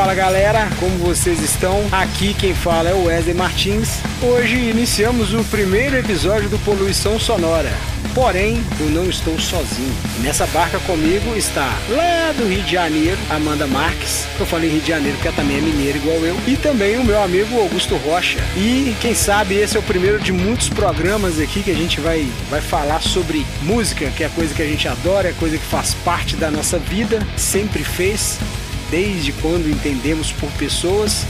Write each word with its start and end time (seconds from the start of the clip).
Fala 0.00 0.14
galera, 0.14 0.66
como 0.80 0.96
vocês 0.96 1.42
estão? 1.42 1.86
Aqui 1.92 2.32
quem 2.32 2.54
fala 2.54 2.88
é 2.88 2.94
o 2.94 3.04
Wesley 3.04 3.34
Martins. 3.34 3.98
Hoje 4.22 4.56
iniciamos 4.56 5.34
o 5.34 5.44
primeiro 5.44 5.94
episódio 5.94 6.48
do 6.48 6.58
Poluição 6.60 7.20
Sonora. 7.20 7.70
Porém, 8.14 8.64
eu 8.80 8.86
não 8.86 9.04
estou 9.04 9.38
sozinho. 9.38 9.94
Nessa 10.20 10.46
barca 10.46 10.80
comigo 10.80 11.36
está 11.36 11.78
lá 11.90 12.32
do 12.32 12.48
Rio 12.48 12.62
de 12.62 12.72
Janeiro, 12.72 13.18
Amanda 13.28 13.66
Marques. 13.66 14.26
Eu 14.40 14.46
falei 14.46 14.70
Rio 14.70 14.80
de 14.80 14.88
Janeiro 14.88 15.16
porque 15.18 15.28
ela 15.28 15.36
também 15.36 15.58
é 15.58 15.60
mineira 15.60 15.98
igual 15.98 16.16
eu. 16.16 16.36
E 16.46 16.56
também 16.56 16.98
o 16.98 17.04
meu 17.04 17.22
amigo 17.22 17.60
Augusto 17.60 17.94
Rocha. 17.96 18.40
E 18.56 18.96
quem 19.02 19.14
sabe 19.14 19.56
esse 19.56 19.76
é 19.76 19.80
o 19.80 19.82
primeiro 19.82 20.18
de 20.18 20.32
muitos 20.32 20.70
programas 20.70 21.38
aqui 21.38 21.62
que 21.62 21.70
a 21.70 21.76
gente 21.76 22.00
vai, 22.00 22.26
vai 22.48 22.62
falar 22.62 23.02
sobre 23.02 23.46
música, 23.62 24.10
que 24.16 24.24
é 24.24 24.30
coisa 24.30 24.54
que 24.54 24.62
a 24.62 24.66
gente 24.66 24.88
adora, 24.88 25.28
é 25.28 25.32
coisa 25.32 25.58
que 25.58 25.66
faz 25.66 25.92
parte 25.92 26.36
da 26.36 26.50
nossa 26.50 26.78
vida, 26.78 27.24
sempre 27.36 27.84
fez 27.84 28.38
desde 28.90 29.32
quando 29.34 29.70
entendemos 29.70 30.32
por 30.32 30.50
pessoas. 30.52 31.24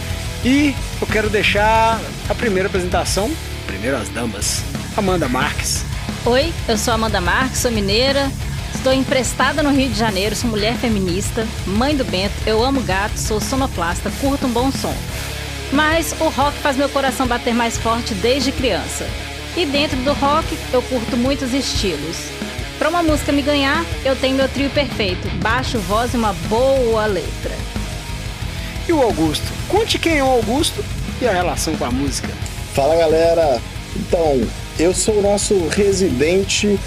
E 0.45 0.74
eu 1.00 1.06
quero 1.06 1.28
deixar 1.28 2.00
a 2.28 2.34
primeira 2.34 2.69
apresentação, 2.69 3.30
primeiro 3.66 3.96
as 3.96 4.09
damas, 4.09 4.62
Amanda 4.96 5.28
Marques. 5.28 5.84
Oi, 6.24 6.52
eu 6.66 6.78
sou 6.78 6.95
Amanda 6.95 7.20
Marques, 7.20 7.60
sou 7.60 7.70
mineira, 7.70 8.30
estou 8.74 8.92
emprestada 8.92 9.62
no 9.62 9.70
Rio 9.70 9.91
de 9.91 9.98
Janeiro, 9.98 10.34
sou 10.34 10.48
mulher 10.48 10.77
feminista, 10.77 11.47
mãe 11.67 11.94
do 11.94 12.05
Bento, 12.05 12.34
eu 12.47 12.64
amo 12.64 12.80
gato, 12.80 13.19
sou 13.19 13.41
sonoplasta, 13.41 14.11
curto 14.20 14.47
um 14.47 14.50
bom 14.50 14.70
som. 14.72 14.95
Mas 15.72 16.14
o 16.20 16.28
rock 16.28 16.56
faz 16.58 16.77
meu 16.77 16.89
coração 16.89 17.27
bater 17.27 17.55
mais 17.55 17.77
forte 17.78 18.14
desde 18.14 18.50
criança. 18.50 19.06
E 19.56 19.64
dentro 19.67 19.97
do 19.98 20.12
rock 20.14 20.58
eu 20.72 20.83
curto 20.83 21.17
muitos 21.17 21.52
estilos. 21.52 22.17
Para 22.81 22.89
uma 22.89 23.03
música 23.03 23.31
me 23.31 23.42
ganhar, 23.42 23.84
eu 24.06 24.17
tenho 24.17 24.34
meu 24.34 24.48
trio 24.48 24.70
perfeito: 24.70 25.28
baixo, 25.36 25.78
voz 25.81 26.14
e 26.14 26.17
uma 26.17 26.33
boa 26.48 27.05
letra. 27.05 27.55
E 28.89 28.92
o 28.95 29.03
Augusto? 29.03 29.45
Conte 29.69 29.98
quem 29.98 30.17
é 30.17 30.25
o 30.25 30.27
Augusto 30.27 30.83
e 31.20 31.27
a 31.27 31.31
relação 31.31 31.77
com 31.77 31.84
a 31.84 31.91
música. 31.91 32.31
Fala 32.73 32.97
galera! 32.97 33.61
Então, 33.95 34.41
eu 34.78 34.95
sou 34.95 35.19
o 35.19 35.23
nosso 35.23 35.69
residente 35.69 36.81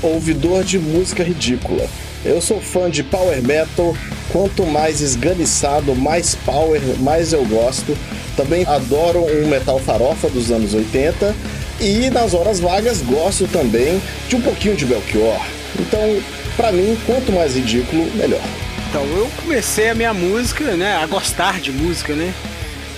ouvidor 0.00 0.62
de 0.62 0.78
música 0.78 1.24
ridícula. 1.24 1.84
Eu 2.24 2.40
sou 2.40 2.60
fã 2.60 2.88
de 2.88 3.02
power 3.02 3.42
metal, 3.42 3.96
quanto 4.32 4.64
mais 4.64 5.00
esganiçado, 5.00 5.96
mais 5.96 6.36
power, 6.46 6.80
mais 7.00 7.32
eu 7.32 7.44
gosto. 7.44 7.98
Também 8.36 8.64
adoro 8.68 9.24
um 9.24 9.48
metal 9.48 9.80
farofa 9.80 10.28
dos 10.28 10.52
anos 10.52 10.74
80 10.74 11.34
e 11.80 12.10
nas 12.10 12.34
horas 12.34 12.60
vagas 12.60 13.00
gosto 13.00 13.48
também 13.48 14.00
de 14.28 14.36
um 14.36 14.40
pouquinho 14.40 14.76
de 14.76 14.84
Belchior. 14.84 15.40
Então, 15.78 16.22
para 16.56 16.70
mim, 16.72 16.96
quanto 17.06 17.32
mais 17.32 17.56
ridículo, 17.56 18.04
melhor. 18.14 18.42
Então, 18.88 19.02
eu 19.04 19.30
comecei 19.40 19.88
a 19.88 19.94
minha 19.94 20.12
música, 20.12 20.76
né, 20.76 20.96
a 20.96 21.06
gostar 21.06 21.60
de 21.60 21.72
música, 21.72 22.14
né? 22.14 22.34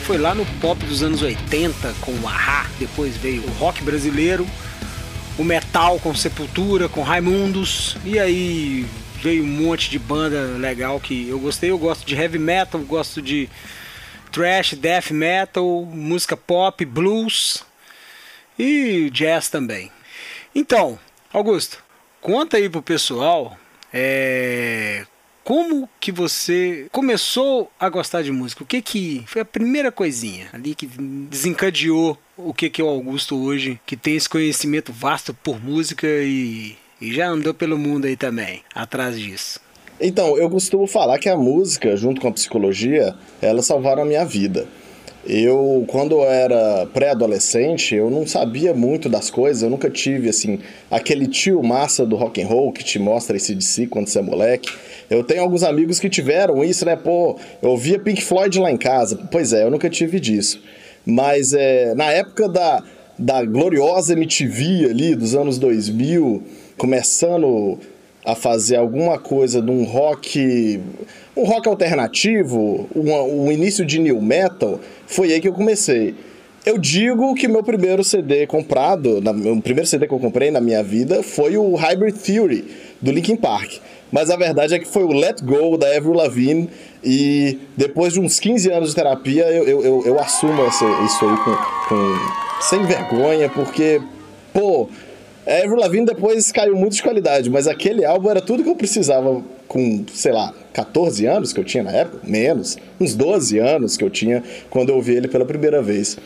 Foi 0.05 0.19
lá 0.19 0.34
no 0.34 0.44
pop 0.61 0.84
dos 0.84 1.02
anos 1.02 1.22
80 1.22 1.94
com 2.00 2.11
o 2.12 2.27
Ahá, 2.27 2.66
depois 2.78 3.16
veio 3.16 3.44
o 3.44 3.50
rock 3.52 3.84
brasileiro, 3.84 4.47
o 5.39 5.44
metal 5.44 6.00
com 6.00 6.12
Sepultura, 6.14 6.89
com 6.89 7.02
Raimundos, 7.02 7.96
e 8.05 8.19
aí 8.19 8.84
veio 9.22 9.44
um 9.44 9.46
monte 9.46 9.89
de 9.89 9.98
banda 9.98 10.56
legal 10.58 10.98
que 10.98 11.28
eu 11.28 11.39
gostei. 11.39 11.70
Eu 11.70 11.78
gosto 11.78 12.05
de 12.05 12.17
heavy 12.17 12.39
metal, 12.39 12.80
gosto 12.80 13.22
de 13.22 13.48
thrash, 14.33 14.74
death 14.74 15.11
metal, 15.11 15.86
música 15.92 16.36
pop, 16.36 16.84
blues, 16.84 17.62
e 18.62 19.11
jazz 19.11 19.48
também. 19.48 19.90
Então, 20.55 20.98
Augusto, 21.33 21.83
conta 22.20 22.56
aí 22.56 22.68
pro 22.68 22.80
pessoal 22.80 23.58
é, 23.92 25.05
como 25.42 25.89
que 25.98 26.12
você 26.12 26.86
começou 26.92 27.68
a 27.78 27.89
gostar 27.89 28.22
de 28.22 28.30
música? 28.30 28.62
O 28.62 28.67
que 28.67 28.80
que 28.80 29.24
foi 29.27 29.42
a 29.42 29.45
primeira 29.45 29.90
coisinha 29.90 30.46
ali 30.52 30.77
que 30.77 30.86
desencadeou 30.86 32.17
o 32.36 32.55
que 32.55 32.70
que 32.70 32.80
é 32.80 32.84
o 32.84 32.89
Augusto 32.89 33.36
hoje, 33.36 33.80
que 33.84 33.96
tem 33.96 34.14
esse 34.14 34.28
conhecimento 34.28 34.92
vasto 34.92 35.34
por 35.34 35.61
música 35.62 36.06
e, 36.06 36.77
e 37.01 37.12
já 37.12 37.27
andou 37.27 37.52
pelo 37.52 37.77
mundo 37.77 38.06
aí 38.06 38.17
também, 38.17 38.62
atrás 38.74 39.18
disso? 39.18 39.61
Então, 40.01 40.36
eu 40.36 40.48
costumo 40.48 40.86
falar 40.86 41.18
que 41.18 41.28
a 41.28 41.36
música, 41.36 41.96
junto 41.96 42.20
com 42.20 42.28
a 42.28 42.33
psicologia, 42.33 43.14
elas 43.40 43.67
salvaram 43.67 44.02
a 44.02 44.06
minha 44.06 44.24
vida. 44.24 44.68
Eu, 45.24 45.84
quando 45.86 46.16
eu 46.16 46.24
era 46.24 46.84
pré-adolescente, 46.86 47.94
eu 47.94 48.10
não 48.10 48.27
sabia 48.27 48.74
muito 48.74 49.08
das 49.08 49.30
coisas, 49.30 49.62
eu 49.62 49.70
nunca 49.70 49.88
tive, 49.88 50.28
assim, 50.28 50.58
aquele 50.90 51.28
tio 51.28 51.62
massa 51.62 52.05
do 52.05 52.16
rock 52.16 52.42
and 52.42 52.48
roll 52.48 52.72
que 52.72 52.83
te 52.83 52.98
mostra 52.98 53.36
esse 53.36 53.55
de 53.55 53.62
si 53.62 53.86
quando 53.86 54.08
você 54.08 54.18
é 54.18 54.22
moleque. 54.22 54.72
Eu 55.08 55.22
tenho 55.22 55.42
alguns 55.42 55.62
amigos 55.62 56.00
que 56.00 56.10
tiveram 56.10 56.64
isso, 56.64 56.84
né? 56.84 56.96
Pô, 56.96 57.38
eu 57.62 57.70
ouvia 57.70 58.00
Pink 58.00 58.22
Floyd 58.22 58.58
lá 58.58 58.72
em 58.72 58.77
casa. 58.77 59.28
Pois 59.30 59.52
é, 59.52 59.62
eu 59.62 59.70
nunca 59.70 59.88
tive 59.88 60.18
disso. 60.18 60.60
Mas 61.06 61.52
é, 61.52 61.94
na 61.94 62.10
época 62.10 62.48
da, 62.48 62.83
da 63.16 63.44
gloriosa 63.44 64.14
MTV 64.14 64.86
ali, 64.90 65.14
dos 65.14 65.36
anos 65.36 65.56
2000, 65.56 66.42
começando 66.77 67.78
a 68.24 68.34
fazer 68.34 68.77
alguma 68.77 69.18
coisa 69.18 69.60
de 69.60 69.70
um 69.70 69.84
rock 69.84 70.80
um 71.36 71.44
rock 71.44 71.68
alternativo, 71.68 72.88
um, 72.94 73.46
um 73.46 73.52
início 73.52 73.84
de 73.84 73.98
new 73.98 74.20
metal, 74.20 74.78
foi 75.06 75.33
aí 75.33 75.40
que 75.40 75.48
eu 75.48 75.52
comecei. 75.52 76.14
Eu 76.64 76.78
digo 76.78 77.34
que 77.34 77.48
meu 77.48 77.62
primeiro 77.62 78.05
CD 78.05 78.46
comprado, 78.46 79.18
o 79.18 79.62
primeiro 79.62 79.88
CD 79.88 80.06
que 80.06 80.14
eu 80.14 80.18
comprei 80.20 80.50
na 80.50 80.60
minha 80.60 80.83
vida 80.83 81.22
foi 81.22 81.56
o 81.56 81.74
Hybrid 81.74 82.14
Theory, 82.16 82.64
do 83.00 83.10
Linkin 83.10 83.34
Park. 83.34 83.78
Mas 84.12 84.30
a 84.30 84.36
verdade 84.36 84.74
é 84.74 84.78
que 84.78 84.86
foi 84.86 85.02
o 85.02 85.08
Let 85.10 85.42
Go, 85.42 85.77
da 85.77 85.89
Avril 85.96 86.12
Lavigne, 86.12 86.68
e 87.02 87.58
depois 87.77 88.12
de 88.12 88.20
uns 88.20 88.39
15 88.39 88.70
anos 88.70 88.90
de 88.90 88.94
terapia, 88.94 89.44
eu, 89.44 89.64
eu, 89.64 89.83
eu, 89.83 90.02
eu 90.06 90.20
assumo 90.20 90.62
essa, 90.62 90.84
isso 91.04 91.27
aí 91.27 91.36
com, 91.39 91.56
com, 91.89 92.14
sem 92.60 92.84
vergonha, 92.84 93.48
porque, 93.48 94.00
pô, 94.52 94.89
a 95.47 95.57
Avril 95.58 95.77
Lavigne 95.77 96.07
depois 96.07 96.53
caiu 96.53 96.77
muito 96.77 96.95
de 96.95 97.03
qualidade, 97.03 97.51
mas 97.51 97.67
aquele 97.67 98.05
álbum 98.05 98.30
era 98.30 98.41
tudo 98.41 98.63
que 98.63 98.69
eu 98.69 98.77
precisava 98.77 99.42
com, 99.67 100.05
sei 100.13 100.33
lá, 100.33 100.55
14 100.73 101.27
anos 101.27 101.53
que 101.53 101.58
eu 101.58 101.64
tinha 101.64 101.83
na 101.83 101.91
época, 101.91 102.20
menos, 102.25 102.79
uns 103.01 103.14
12 103.14 103.58
anos 103.58 103.97
que 103.97 104.05
eu 104.05 104.11
tinha 104.11 104.42
quando 104.70 104.91
eu 104.91 104.97
ouvi 104.97 105.14
ele 105.14 105.29
pela 105.29 105.45
primeira 105.45 105.83
vez. 105.83 106.17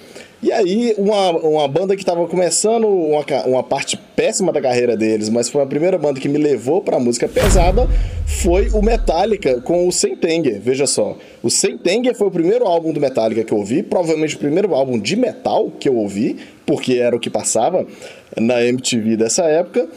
E 0.43 0.53
aí, 0.53 0.94
uma, 0.99 1.31
uma 1.31 1.66
banda 1.66 1.97
que 1.97 2.03
estava 2.03 2.26
começando 2.26 2.87
uma, 2.87 3.25
uma 3.47 3.62
parte 3.62 3.97
péssima 4.15 4.53
da 4.53 4.60
carreira 4.60 4.94
deles, 4.94 5.31
mas 5.31 5.49
foi 5.49 5.62
a 5.62 5.66
primeira 5.66 5.97
banda 5.97 6.21
que 6.21 6.28
me 6.28 6.37
levou 6.38 6.82
para 6.82 7.00
música 7.00 7.26
pesada, 7.26 7.88
foi 8.26 8.69
o 8.71 8.82
Metallica 8.82 9.62
com 9.62 9.88
o 9.88 9.93
Sentenger. 9.93 10.60
Veja 10.60 10.87
só, 10.87 11.16
o 11.43 11.49
Sentenger 11.49 12.15
foi 12.15 12.28
o 12.28 12.31
primeiro 12.31 12.66
álbum 12.66 12.93
do 12.93 13.00
Metallica 13.00 13.43
que 13.43 13.53
eu 13.53 13.59
ouvi, 13.59 13.82
provavelmente 13.82 14.37
o 14.37 14.38
primeiro 14.38 14.75
álbum 14.75 14.99
de 14.99 15.16
metal 15.16 15.72
que 15.81 15.88
eu 15.88 15.97
ouvi, 15.97 16.37
porque 16.66 16.94
era 16.94 17.16
o 17.16 17.21
que 17.21 17.31
passava 17.31 17.87
na 18.36 18.64
MTV 18.64 19.16
dessa 19.16 19.44
época. 19.44 19.88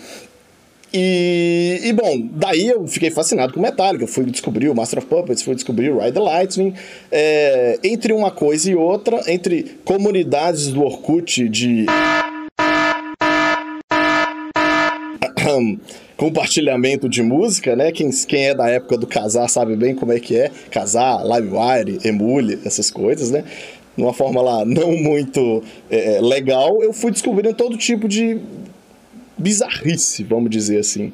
E, 0.92 1.82
e, 1.84 1.94
bom, 1.94 2.28
daí 2.32 2.68
eu 2.68 2.88
fiquei 2.88 3.12
fascinado 3.12 3.54
com 3.54 3.60
Metallica. 3.60 4.04
Eu 4.04 4.08
fui 4.08 4.26
descobrir 4.26 4.70
o 4.70 4.76
Master 4.76 5.00
of 5.00 5.08
Puppets, 5.08 5.44
fui 5.44 5.54
descobrir 5.54 5.92
o 5.92 6.00
Ride 6.00 6.14
the 6.14 6.20
Lightning. 6.20 6.74
É, 7.12 7.80
entre 7.84 8.12
uma 8.12 8.32
coisa 8.32 8.72
e 8.72 8.76
outra, 8.76 9.22
entre 9.28 9.78
comunidades 9.86 10.68
do 10.70 10.82
Orkut 10.84 11.48
de. 11.48 11.86
compartilhamento 16.18 17.08
de 17.08 17.24
música, 17.24 17.78
né? 17.78 17.94
Quem, 17.94 18.10
quem 18.28 18.48
é 18.48 18.54
da 18.54 18.68
época 18.70 18.98
do 18.98 19.08
casar 19.08 19.48
sabe 19.48 19.78
bem 19.78 19.96
como 19.96 20.12
é 20.12 20.20
que 20.20 20.36
é. 20.36 20.52
Casar, 20.70 21.24
LimeWire, 21.24 22.00
Emule, 22.04 22.60
essas 22.66 22.92
coisas, 22.92 23.32
né? 23.32 23.46
Numa 24.00 24.14
forma 24.14 24.42
lá 24.42 24.64
não 24.64 24.94
muito 24.94 25.62
é, 25.92 26.22
legal, 26.22 26.82
eu 26.82 26.94
fui 26.94 27.12
descobrindo 27.12 27.54
todo 27.54 27.76
tipo 27.76 28.08
de 28.08 28.40
bizarrice, 29.38 30.24
vamos 30.24 30.50
dizer 30.50 30.80
assim. 30.80 31.12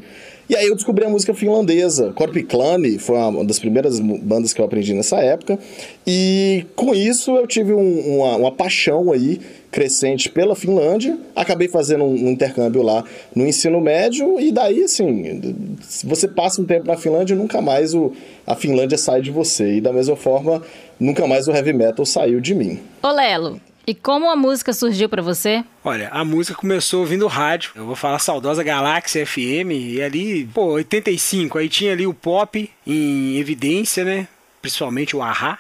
E 0.48 0.56
aí 0.56 0.68
eu 0.68 0.76
descobri 0.76 1.04
a 1.04 1.10
música 1.10 1.34
finlandesa. 1.34 2.14
Korpiklani 2.14 3.00
foi 3.00 3.18
uma 3.18 3.44
das 3.44 3.58
primeiras 3.58 4.00
bandas 4.00 4.54
que 4.54 4.62
eu 4.62 4.66
aprendi 4.66 4.94
nessa 4.94 5.18
época. 5.18 5.58
E 6.06 6.64
com 6.76 6.94
isso 6.94 7.36
eu 7.36 7.48
tive 7.48 7.74
um, 7.74 8.18
uma, 8.18 8.36
uma, 8.36 8.52
paixão 8.52 9.12
aí 9.12 9.42
crescente 9.76 10.30
pela 10.30 10.56
Finlândia. 10.56 11.20
Acabei 11.36 11.68
fazendo 11.68 12.06
um, 12.06 12.14
um, 12.14 12.30
intercâmbio 12.30 12.82
lá 12.82 13.04
no 13.36 13.46
ensino 13.46 13.82
médio. 13.82 14.40
E 14.40 14.50
daí, 14.50 14.84
assim, 14.84 15.58
você 16.06 16.30
passa 16.30 16.62
um 16.62 16.66
tempo 16.66 16.88
na 16.88 16.96
Finlândia 16.96 17.34
e 17.34 17.38
nunca 17.38 17.62
mais 17.62 17.94
o, 17.94 18.14
a 18.48 18.56
Finlândia 18.56 18.98
sai 18.98 19.22
de 19.22 19.32
você. 19.32 19.76
E 19.76 19.82
da 19.82 19.92
mesma 19.92 20.16
forma, 20.16 20.64
nunca 20.98 21.28
mais 21.28 21.50
o 21.50 21.52
heavy 21.52 21.74
metal 21.74 22.06
saiu 22.06 22.40
de 22.40 22.56
mim. 22.56 22.80
Ô 23.04 23.12
Lelo, 23.12 23.60
e 23.86 23.94
como 23.94 24.32
a 24.32 24.36
música 24.38 24.72
surgiu 24.72 25.10
para 25.10 25.22
você? 25.22 25.62
Olha, 25.84 26.08
a 26.08 26.24
música 26.24 26.58
começou 26.58 27.02
ouvindo 27.02 27.28
rádio. 27.28 27.72
Eu 27.76 27.86
vou 27.86 27.98
falar 27.98 28.20
saudosa 28.20 28.64
Galáxia 28.64 29.26
FM. 29.26 29.72
E 29.72 30.02
ali, 30.02 30.46
pô, 30.54 30.68
85. 30.68 31.58
Aí 31.58 31.68
tinha 31.68 31.92
ali 31.92 32.08
o 32.08 32.14
pop 32.14 32.72
em 32.88 33.38
evidência, 33.38 34.06
né? 34.06 34.26
Principalmente 34.62 35.18
o 35.18 35.22
Ahá, 35.22 35.60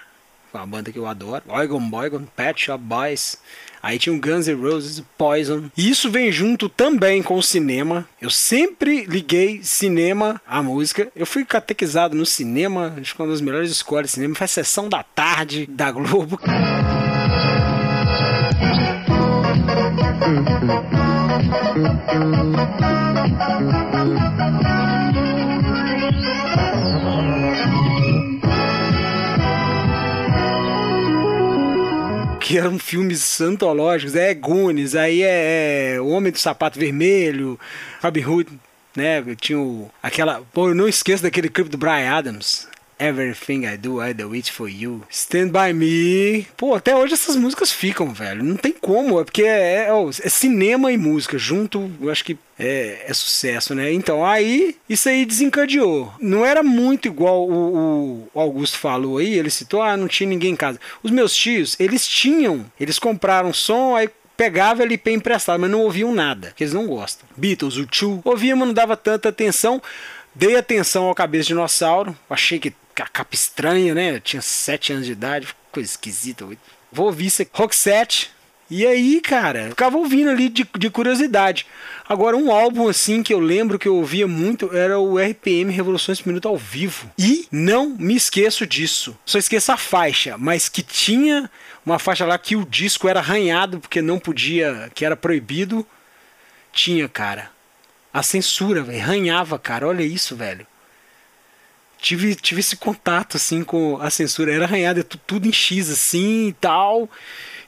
uma 0.54 0.66
banda 0.66 0.90
que 0.90 0.98
eu 0.98 1.06
adoro. 1.06 1.44
Oigon 1.50 1.82
Boygon, 1.82 2.24
Pet 2.34 2.64
Shop 2.64 2.82
Boys. 2.82 3.38
Aí 3.86 4.00
tinha 4.00 4.16
o 4.16 4.20
Guns 4.20 4.48
N' 4.48 4.56
Roses, 4.56 5.04
Poison. 5.16 5.66
E 5.78 5.88
isso 5.88 6.10
vem 6.10 6.32
junto 6.32 6.68
também 6.68 7.22
com 7.22 7.36
o 7.36 7.44
cinema. 7.44 8.04
Eu 8.20 8.32
sempre 8.32 9.06
liguei 9.06 9.60
cinema 9.62 10.42
à 10.48 10.60
música. 10.64 11.12
Eu 11.16 11.28
fui 11.28 11.46
catequizado 11.46 12.16
no 12.16 12.26
cinema, 12.26 12.96
acho 13.00 13.14
que 13.14 13.22
uma 13.22 13.28
das 13.28 13.42
melhores 13.42 13.70
escolas 13.70 14.08
de 14.08 14.14
cinema. 14.14 14.34
Faz 14.34 14.50
sessão 14.50 14.90
da 14.90 15.04
tarde 15.04 15.68
da 15.68 15.92
Globo. 15.92 16.40
Que 32.45 32.59
eram 32.59 32.77
filmes 32.77 33.42
antológicos, 33.42 34.15
é 34.15 34.31
Goonies, 34.31 34.94
aí 34.94 35.24
é, 35.24 35.95
é 35.95 36.00
Homem 36.00 36.31
do 36.31 36.38
Sapato 36.38 36.77
Vermelho, 36.77 37.59
Robin 38.03 38.24
Hood, 38.24 38.59
né? 38.95 39.24
Tinha 39.42 39.57
o, 39.57 39.89
aquela. 40.01 40.44
Pô, 40.53 40.69
eu 40.69 40.75
não 40.75 40.88
esqueço 40.88 41.24
daquele 41.24 41.50
clipe 41.50 41.71
do 41.71 41.77
Brian 41.77 42.07
Adams. 42.07 42.68
Everything 43.00 43.65
I 43.65 43.77
Do, 43.77 44.01
I 44.01 44.13
Do 44.13 44.33
It 44.33 44.51
For 44.51 44.69
You, 44.69 45.03
Stand 45.09 45.50
By 45.50 45.74
Me. 45.74 46.47
Pô, 46.56 46.75
até 46.75 46.95
hoje 46.95 47.13
essas 47.13 47.36
músicas 47.36 47.71
ficam, 47.71 48.13
velho. 48.13 48.44
Não 48.44 48.56
tem 48.56 48.71
como, 48.71 49.19
é 49.19 49.24
porque 49.24 49.44
é, 49.44 49.88
é, 49.88 49.89
é 49.89 50.30
cinema 50.30 50.92
e 50.92 50.97
música 50.97 51.38
junto, 51.38 51.92
eu 52.01 52.09
acho 52.09 52.24
que 52.24 52.38
é, 52.57 53.06
é, 53.07 53.13
sucesso, 53.13 53.75
né? 53.75 53.92
Então 53.92 54.25
aí 54.25 54.77
isso 54.88 55.09
aí 55.09 55.25
desencadeou. 55.25 56.13
Não 56.19 56.45
era 56.45 56.63
muito 56.63 57.07
igual 57.07 57.50
o, 57.50 58.30
o, 58.33 58.39
Augusto 58.39 58.77
falou 58.77 59.18
aí, 59.18 59.38
ele 59.38 59.50
citou, 59.50 59.81
ah, 59.81 59.97
não 59.97 60.07
tinha 60.07 60.30
ninguém 60.30 60.53
em 60.53 60.56
casa. 60.56 60.80
Os 61.03 61.12
meus 61.12 61.36
tios, 61.36 61.75
eles 61.80 62.07
tinham, 62.07 62.65
eles 62.80 62.97
compraram 62.97 63.51
som, 63.53 63.95
aí 63.95 64.09
pegava 64.38 64.83
LP 64.83 65.12
emprestado, 65.12 65.59
mas 65.59 65.69
não 65.69 65.81
ouviam 65.81 66.13
nada, 66.13 66.53
que 66.56 66.63
eles 66.63 66.74
não 66.74 66.88
gostam. 66.88 67.27
Beatles, 67.36 67.77
o 67.77 67.88
Chu, 67.89 68.21
ouvia, 68.24 68.56
mas 68.56 68.68
não 68.68 68.74
dava 68.74 68.95
tanta 68.95 69.30
atenção. 69.30 69.81
Dei 70.33 70.57
atenção 70.57 71.06
ao 71.06 71.15
Cabeça 71.15 71.44
de 71.44 71.47
Dinossauro, 71.50 72.15
achei 72.30 72.59
que 72.59 72.74
a 73.03 73.07
capa 73.07 73.36
estranha, 73.36 73.94
né? 73.94 74.15
Eu 74.15 74.21
tinha 74.21 74.42
7 74.42 74.94
anos 74.94 75.06
de 75.06 75.12
idade, 75.12 75.47
coisa 75.71 75.89
esquisita. 75.89 76.47
Vou 76.92 77.07
ouvir 77.07 77.27
isso 77.27 77.42
aqui. 77.42 77.51
Rock 77.53 77.75
7. 77.75 78.31
E 78.68 78.86
aí, 78.86 79.21
cara, 79.21 79.69
ficava 79.69 79.95
ouvindo 79.95 80.31
ali 80.31 80.50
de, 80.50 80.68
de 80.77 80.89
curiosidade. 80.89 81.68
Agora, 82.09 82.36
um 82.36 82.51
álbum 82.51 82.88
assim 82.88 83.21
que 83.21 83.31
eu 83.31 83.39
lembro 83.39 83.77
que 83.77 83.88
eu 83.88 83.95
ouvia 83.95 84.27
muito 84.27 84.75
era 84.75 84.97
o 84.97 85.19
RPM 85.19 85.71
Revoluções 85.71 86.19
por 86.19 86.30
Minuto 86.30 86.47
ao 86.47 86.57
vivo. 86.57 87.12
E 87.18 87.47
não 87.51 87.89
me 87.89 88.15
esqueço 88.15 88.65
disso. 88.65 89.15
Só 89.24 89.38
esqueço 89.38 89.71
a 89.71 89.77
faixa, 89.77 90.36
mas 90.38 90.68
que 90.68 90.81
tinha 90.81 91.50
uma 91.86 92.00
faixa 92.00 92.25
lá 92.25 92.38
que 92.39 92.56
o 92.56 92.65
disco 92.65 93.07
era 93.07 93.19
arranhado 93.19 93.80
porque 93.80 94.01
não 94.01 94.18
podia, 94.18 94.89
que 94.95 95.06
era 95.06 95.15
proibido. 95.15 95.86
Tinha, 96.74 97.07
cara. 97.07 97.51
A 98.12 98.24
censura, 98.24 98.81
velho, 98.81 99.00
arranhava, 99.00 99.59
cara. 99.59 99.88
Olha 99.88 100.01
isso, 100.01 100.36
velho 100.36 100.65
tive, 102.06 102.36
tive 102.36 102.60
esse 102.60 102.75
contato 102.75 103.38
assim 103.38 103.63
com 103.63 103.98
a 104.00 104.10
censura. 104.10 104.54
Era 104.54 104.66
arranhada, 104.66 105.04
tudo 105.04 105.48
em 105.48 105.52
X 105.52 105.90
assim 105.90 106.50
e 106.50 106.54
tal. 106.54 107.10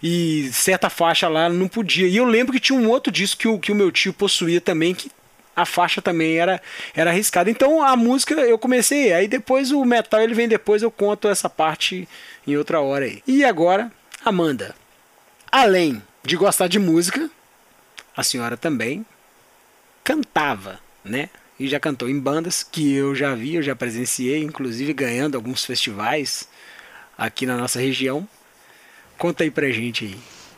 E 0.02 0.50
certa 0.54 0.90
faixa 0.90 1.28
lá 1.28 1.50
não 1.50 1.68
podia. 1.68 2.08
E 2.08 2.16
eu 2.16 2.26
lembro 2.26 2.54
que 2.54 2.60
tinha 2.60 2.78
um 2.78 2.88
outro 2.88 3.12
disco 3.12 3.42
que 3.42 3.48
o, 3.48 3.60
que 3.60 3.72
o 3.72 3.76
meu 3.76 3.92
tio 3.92 4.14
possuía 4.14 4.62
também, 4.62 4.94
que 4.94 5.12
a 5.56 5.66
faixa 5.66 6.02
também 6.04 6.38
era, 6.38 6.62
era 6.94 7.10
arriscada. 7.10 7.50
Então 7.50 7.84
a 7.84 7.96
música 7.96 8.36
eu 8.36 8.60
comecei, 8.60 9.12
aí 9.12 9.28
depois 9.28 9.72
o 9.72 9.84
metal 9.84 10.22
ele 10.22 10.36
vem 10.36 10.48
depois, 10.48 10.84
eu 10.84 10.92
conto 10.92 11.28
essa 11.28 11.50
parte 11.50 12.08
em 12.46 12.56
outra 12.56 12.80
hora 12.80 13.06
aí. 13.06 13.24
E 13.26 13.44
agora, 13.44 13.92
Amanda. 14.24 14.76
Além 15.52 16.04
de 16.24 16.36
gostar 16.36 16.68
de 16.68 16.78
música, 16.78 17.28
a 18.16 18.22
senhora 18.22 18.56
também 18.56 19.04
cantava, 20.04 20.80
né? 21.04 21.30
E 21.60 21.68
já 21.68 21.80
cantou 21.80 22.10
em 22.10 22.20
bandas 22.20 22.64
que 22.64 22.94
eu 22.94 23.16
já 23.16 23.34
vi, 23.34 23.56
eu 23.56 23.62
já 23.62 23.76
presenciei, 23.76 24.44
inclusive 24.44 24.94
ganhando 24.94 25.36
alguns 25.36 25.66
festivais 25.66 26.48
aqui 27.18 27.46
na 27.46 27.58
nossa 27.58 27.80
região. 27.80 28.28
Conta 29.18 29.44
aí 29.44 29.52
pra 29.52 29.70
gente 29.70 30.06
aí. 30.06 30.16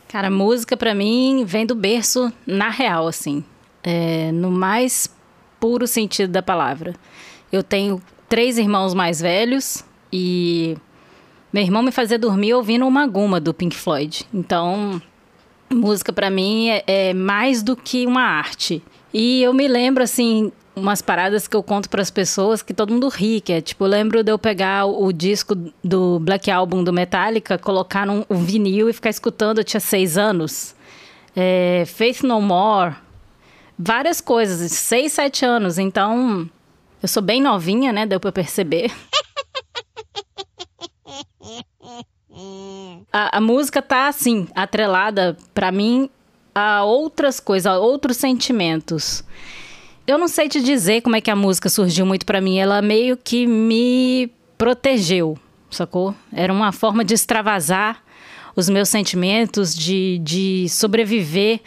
Cara, 0.10 0.30
música 0.30 0.76
para 0.76 0.94
mim 0.94 1.44
vem 1.46 1.66
do 1.66 1.76
berço 1.76 2.34
na 2.46 2.70
real, 2.70 3.08
assim, 3.08 3.44
é, 3.84 4.32
no 4.32 4.52
mais 4.52 5.10
puro 5.60 5.88
sentido 5.88 6.32
da 6.32 6.42
palavra. 6.42 6.96
Eu 7.52 7.64
tenho 7.64 8.02
três 8.28 8.58
irmãos 8.58 8.94
mais 8.94 9.22
velhos 9.22 9.86
e 10.12 10.76
meu 11.54 11.64
irmão 11.64 11.82
me 11.82 11.92
fazia 11.92 12.20
dormir 12.20 12.54
ouvindo 12.54 12.86
uma 12.86 13.08
guma 13.08 13.40
do 13.40 13.54
Pink 13.54 13.76
Floyd. 13.76 14.26
Então, 14.34 15.02
música 15.70 16.12
para 16.12 16.30
mim 16.30 16.70
é, 16.70 16.84
é 16.86 17.14
mais 17.14 17.64
do 17.64 17.76
que 17.76 18.06
uma 18.06 18.24
arte. 18.24 18.84
E 19.14 19.42
eu 19.42 19.54
me 19.54 19.68
lembro, 19.68 20.04
assim, 20.04 20.52
umas 20.80 21.02
paradas 21.02 21.48
que 21.48 21.56
eu 21.56 21.62
conto 21.62 21.90
para 21.90 22.02
as 22.02 22.10
pessoas 22.10 22.62
que 22.62 22.74
todo 22.74 22.94
mundo 22.94 23.08
ri, 23.10 23.42
que 23.42 23.54
é 23.54 23.62
tipo, 23.62 23.86
eu 23.86 23.90
lembro 23.90 24.24
de 24.24 24.32
eu 24.32 24.40
pegar 24.40 24.86
o, 24.86 25.12
disco 25.12 25.56
do 25.84 26.20
Black 26.20 26.50
Album 26.50 26.84
do 26.84 26.94
Metallica, 26.94 27.58
colocar 27.58 28.06
num 28.06 28.26
um 28.30 28.44
vinil 28.44 28.90
e 28.90 28.94
ficar 28.94 29.10
escutando, 29.10 29.60
eu 29.60 29.64
tinha 29.64 29.80
seis 29.80 30.18
anos. 30.18 30.76
É, 31.36 31.84
Faith 31.86 32.24
No 32.24 32.42
More, 32.42 32.96
várias 33.78 34.20
coisas, 34.20 34.72
seis, 34.72 35.14
sete 35.14 35.46
anos, 35.46 35.78
então 35.78 36.50
eu 37.02 37.08
sou 37.08 37.22
bem 37.22 37.42
novinha, 37.42 37.94
né, 37.94 38.06
deu 38.06 38.20
para 38.20 38.32
perceber. 38.32 38.92
A, 43.12 43.38
a 43.38 43.42
música 43.42 43.82
tá 43.82 44.08
assim, 44.08 44.48
atrelada 44.56 45.36
para 45.54 45.72
mim 45.72 46.10
a 46.54 46.84
outras 46.84 47.40
coisas, 47.40 47.66
a 47.66 47.78
outros 47.78 48.18
sentimentos 48.18 49.24
eu 50.10 50.18
não 50.18 50.28
sei 50.28 50.50
te 50.50 50.60
dizer 50.60 51.02
como 51.02 51.16
é 51.16 51.22
que 51.22 51.30
a 51.30 51.36
música 51.36 51.70
surgiu 51.70 52.04
muito 52.04 52.26
para 52.26 52.42
mim. 52.42 52.58
Ela 52.58 52.82
meio 52.82 53.16
que 53.16 53.46
me 53.46 54.32
protegeu, 54.58 55.38
sacou? 55.70 56.16
Era 56.34 56.52
uma 56.52 56.72
forma 56.72 57.06
de 57.06 57.14
extravasar 57.14 58.02
os 58.56 58.68
meus 58.68 58.90
sentimentos, 58.90 59.76
de, 59.76 60.20
de 60.24 60.68
sobreviver 60.68 61.60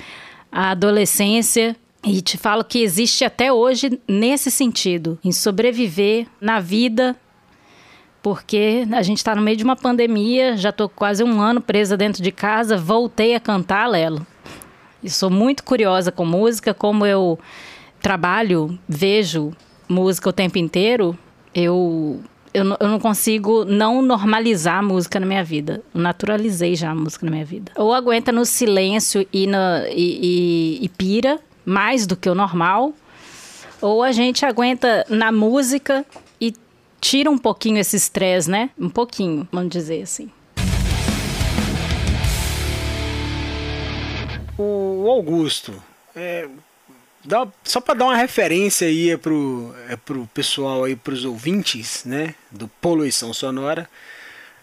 à 0.50 0.70
adolescência. 0.70 1.76
E 2.04 2.20
te 2.20 2.36
falo 2.36 2.64
que 2.64 2.80
existe 2.80 3.24
até 3.24 3.52
hoje 3.52 4.00
nesse 4.08 4.50
sentido, 4.50 5.16
em 5.22 5.30
sobreviver 5.30 6.26
na 6.40 6.58
vida, 6.58 7.16
porque 8.20 8.84
a 8.90 9.02
gente 9.02 9.18
está 9.18 9.36
no 9.36 9.42
meio 9.42 9.56
de 9.56 9.62
uma 9.62 9.76
pandemia, 9.76 10.56
já 10.56 10.70
estou 10.70 10.88
quase 10.88 11.22
um 11.22 11.40
ano 11.40 11.60
presa 11.60 11.96
dentro 11.96 12.20
de 12.20 12.32
casa, 12.32 12.76
voltei 12.76 13.36
a 13.36 13.40
cantar, 13.40 13.86
Lelo. 13.86 14.26
E 15.00 15.08
sou 15.08 15.30
muito 15.30 15.62
curiosa 15.62 16.10
com 16.10 16.24
música, 16.24 16.74
como 16.74 17.06
eu 17.06 17.38
trabalho, 18.02 18.78
vejo 18.88 19.52
música 19.88 20.28
o 20.28 20.32
tempo 20.32 20.58
inteiro, 20.58 21.16
eu, 21.54 22.20
eu, 22.52 22.64
eu 22.80 22.88
não 22.88 22.98
consigo 22.98 23.64
não 23.64 24.02
normalizar 24.02 24.78
a 24.78 24.82
música 24.82 25.20
na 25.20 25.26
minha 25.26 25.44
vida. 25.44 25.82
Eu 25.94 26.00
naturalizei 26.00 26.74
já 26.74 26.90
a 26.90 26.94
música 26.94 27.24
na 27.24 27.30
minha 27.30 27.44
vida. 27.44 27.72
Ou 27.76 27.94
aguenta 27.94 28.32
no 28.32 28.44
silêncio 28.44 29.26
e, 29.32 29.46
na, 29.46 29.88
e, 29.88 30.80
e, 30.80 30.84
e 30.84 30.88
pira 30.88 31.38
mais 31.64 32.06
do 32.06 32.16
que 32.16 32.28
o 32.28 32.34
normal, 32.34 32.92
ou 33.80 34.02
a 34.02 34.10
gente 34.10 34.44
aguenta 34.44 35.06
na 35.08 35.30
música 35.30 36.04
e 36.40 36.52
tira 37.00 37.30
um 37.30 37.38
pouquinho 37.38 37.78
esse 37.78 37.96
estresse, 37.96 38.50
né? 38.50 38.70
Um 38.78 38.88
pouquinho, 38.88 39.46
vamos 39.52 39.70
dizer 39.70 40.02
assim. 40.02 40.28
O 44.58 45.08
Augusto, 45.08 45.72
é, 46.14 46.48
Dá, 47.24 47.46
só 47.62 47.80
para 47.80 47.94
dar 47.94 48.06
uma 48.06 48.16
referência 48.16 48.88
aí 48.88 49.10
é 49.10 49.16
pro, 49.16 49.74
é 49.88 49.96
pro 49.96 50.26
pessoal 50.34 50.84
aí, 50.84 50.96
pros 50.96 51.24
ouvintes, 51.24 52.04
né? 52.04 52.34
Do 52.50 52.66
Poluição 52.66 53.32
Sonora. 53.32 53.88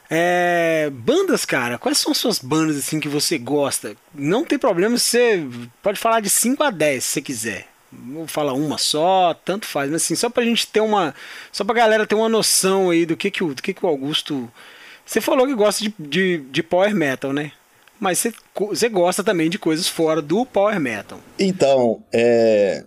É, 0.10 0.90
bandas, 0.92 1.46
cara, 1.46 1.78
quais 1.78 2.00
são 2.00 2.12
as 2.12 2.18
suas 2.18 2.40
bandas 2.40 2.78
assim 2.78 3.00
que 3.00 3.08
você 3.08 3.38
gosta? 3.38 3.96
Não 4.14 4.44
tem 4.44 4.58
problema, 4.58 4.98
você 4.98 5.46
pode 5.84 6.00
falar 6.00 6.20
de 6.20 6.30
5 6.30 6.64
a 6.64 6.72
10 6.72 7.04
se 7.04 7.12
você 7.12 7.22
quiser. 7.22 7.68
Vou 7.92 8.28
falar 8.28 8.54
uma 8.54 8.78
só, 8.78 9.34
tanto 9.34 9.66
faz, 9.66 9.90
mas 9.90 10.04
assim, 10.04 10.16
só 10.16 10.30
pra 10.30 10.44
gente 10.44 10.68
ter 10.68 10.82
uma. 10.82 11.14
Só 11.52 11.64
pra 11.64 11.76
galera 11.76 12.06
ter 12.06 12.16
uma 12.16 12.30
noção 12.30 12.90
aí 12.90 13.06
do 13.06 13.18
que, 13.18 13.32
que, 13.32 13.44
o, 13.44 13.54
do 13.54 13.62
que, 13.62 13.74
que 13.74 13.86
o 13.86 13.90
Augusto. 13.90 14.52
Você 15.06 15.22
falou 15.22 15.48
que 15.48 15.56
gosta 15.56 15.84
de, 15.84 15.94
de, 15.98 16.38
de 16.38 16.62
power 16.62 16.94
metal, 16.94 17.34
né? 17.34 17.52
Mas 18.00 18.26
você, 18.56 18.90
gosta 18.90 19.24
também 19.24 19.50
de 19.50 19.60
coisas 19.60 19.88
fora 19.88 20.22
do 20.22 20.46
power 20.46 20.80
metal. 20.80 21.20
Então, 21.38 22.02
é, 22.14 22.84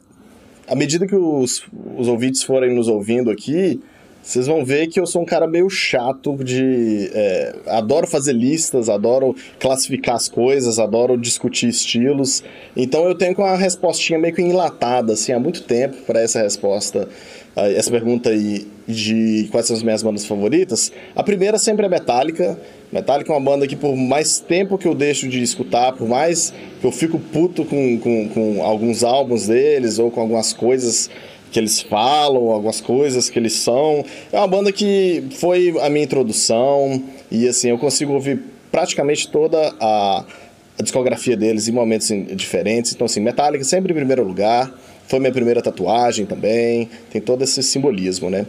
à 0.66 0.74
medida 0.74 1.06
que 1.06 1.14
os, 1.14 1.64
os 1.96 2.08
ouvintes 2.08 2.42
forem 2.42 2.74
nos 2.74 2.88
ouvindo 2.88 3.30
aqui, 3.30 3.80
vocês 4.22 4.46
vão 4.46 4.64
ver 4.64 4.86
que 4.86 5.00
eu 5.00 5.06
sou 5.06 5.22
um 5.22 5.24
cara 5.24 5.48
meio 5.48 5.68
chato 5.68 6.36
de. 6.36 7.10
É, 7.12 7.56
adoro 7.66 8.06
fazer 8.06 8.32
listas, 8.32 8.88
adoro 8.88 9.34
classificar 9.58 10.14
as 10.14 10.28
coisas, 10.28 10.78
adoro 10.78 11.18
discutir 11.18 11.68
estilos. 11.68 12.44
Então 12.76 13.04
eu 13.08 13.16
tenho 13.16 13.34
uma 13.36 13.56
respostinha 13.56 14.20
meio 14.20 14.32
que 14.32 14.40
enlatada, 14.40 15.14
assim, 15.14 15.32
há 15.32 15.40
muito 15.40 15.62
tempo 15.64 15.96
para 16.06 16.20
essa 16.20 16.40
resposta, 16.40 17.08
essa 17.56 17.90
pergunta 17.90 18.30
aí 18.30 18.66
de 18.86 19.48
quais 19.50 19.66
são 19.66 19.74
as 19.74 19.82
minhas 19.82 20.04
bandas 20.04 20.24
favoritas. 20.24 20.92
A 21.16 21.22
primeira 21.24 21.58
sempre 21.58 21.86
é 21.86 21.88
Metallica. 21.88 22.56
Metallica 22.92 23.32
é 23.32 23.36
uma 23.36 23.50
banda 23.50 23.66
que 23.66 23.74
por 23.74 23.96
mais 23.96 24.38
tempo 24.38 24.78
que 24.78 24.86
eu 24.86 24.94
deixo 24.94 25.28
de 25.28 25.42
escutar, 25.42 25.94
por 25.94 26.08
mais 26.08 26.52
que 26.80 26.86
eu 26.86 26.92
fico 26.92 27.18
puto 27.18 27.64
com, 27.64 27.98
com, 27.98 28.28
com 28.28 28.62
alguns 28.62 29.02
álbuns 29.02 29.48
deles 29.48 29.98
ou 29.98 30.10
com 30.10 30.20
algumas 30.20 30.52
coisas 30.52 31.10
que 31.52 31.60
eles 31.60 31.82
falam, 31.82 32.50
algumas 32.50 32.80
coisas 32.80 33.28
que 33.28 33.38
eles 33.38 33.52
são. 33.52 34.04
É 34.32 34.38
uma 34.38 34.48
banda 34.48 34.72
que 34.72 35.22
foi 35.32 35.74
a 35.82 35.90
minha 35.90 36.04
introdução 36.04 37.02
e 37.30 37.46
assim, 37.46 37.68
eu 37.68 37.78
consigo 37.78 38.14
ouvir 38.14 38.40
praticamente 38.70 39.28
toda 39.28 39.74
a, 39.78 40.24
a 40.78 40.82
discografia 40.82 41.36
deles 41.36 41.68
em 41.68 41.72
momentos 41.72 42.08
diferentes. 42.34 42.94
Então 42.94 43.04
assim, 43.04 43.20
Metallica 43.20 43.62
sempre 43.64 43.92
em 43.92 43.96
primeiro 43.96 44.24
lugar. 44.24 44.72
Foi 45.06 45.18
minha 45.20 45.32
primeira 45.32 45.60
tatuagem 45.60 46.24
também. 46.24 46.88
Tem 47.10 47.20
todo 47.20 47.44
esse 47.44 47.62
simbolismo, 47.62 48.30
né? 48.30 48.46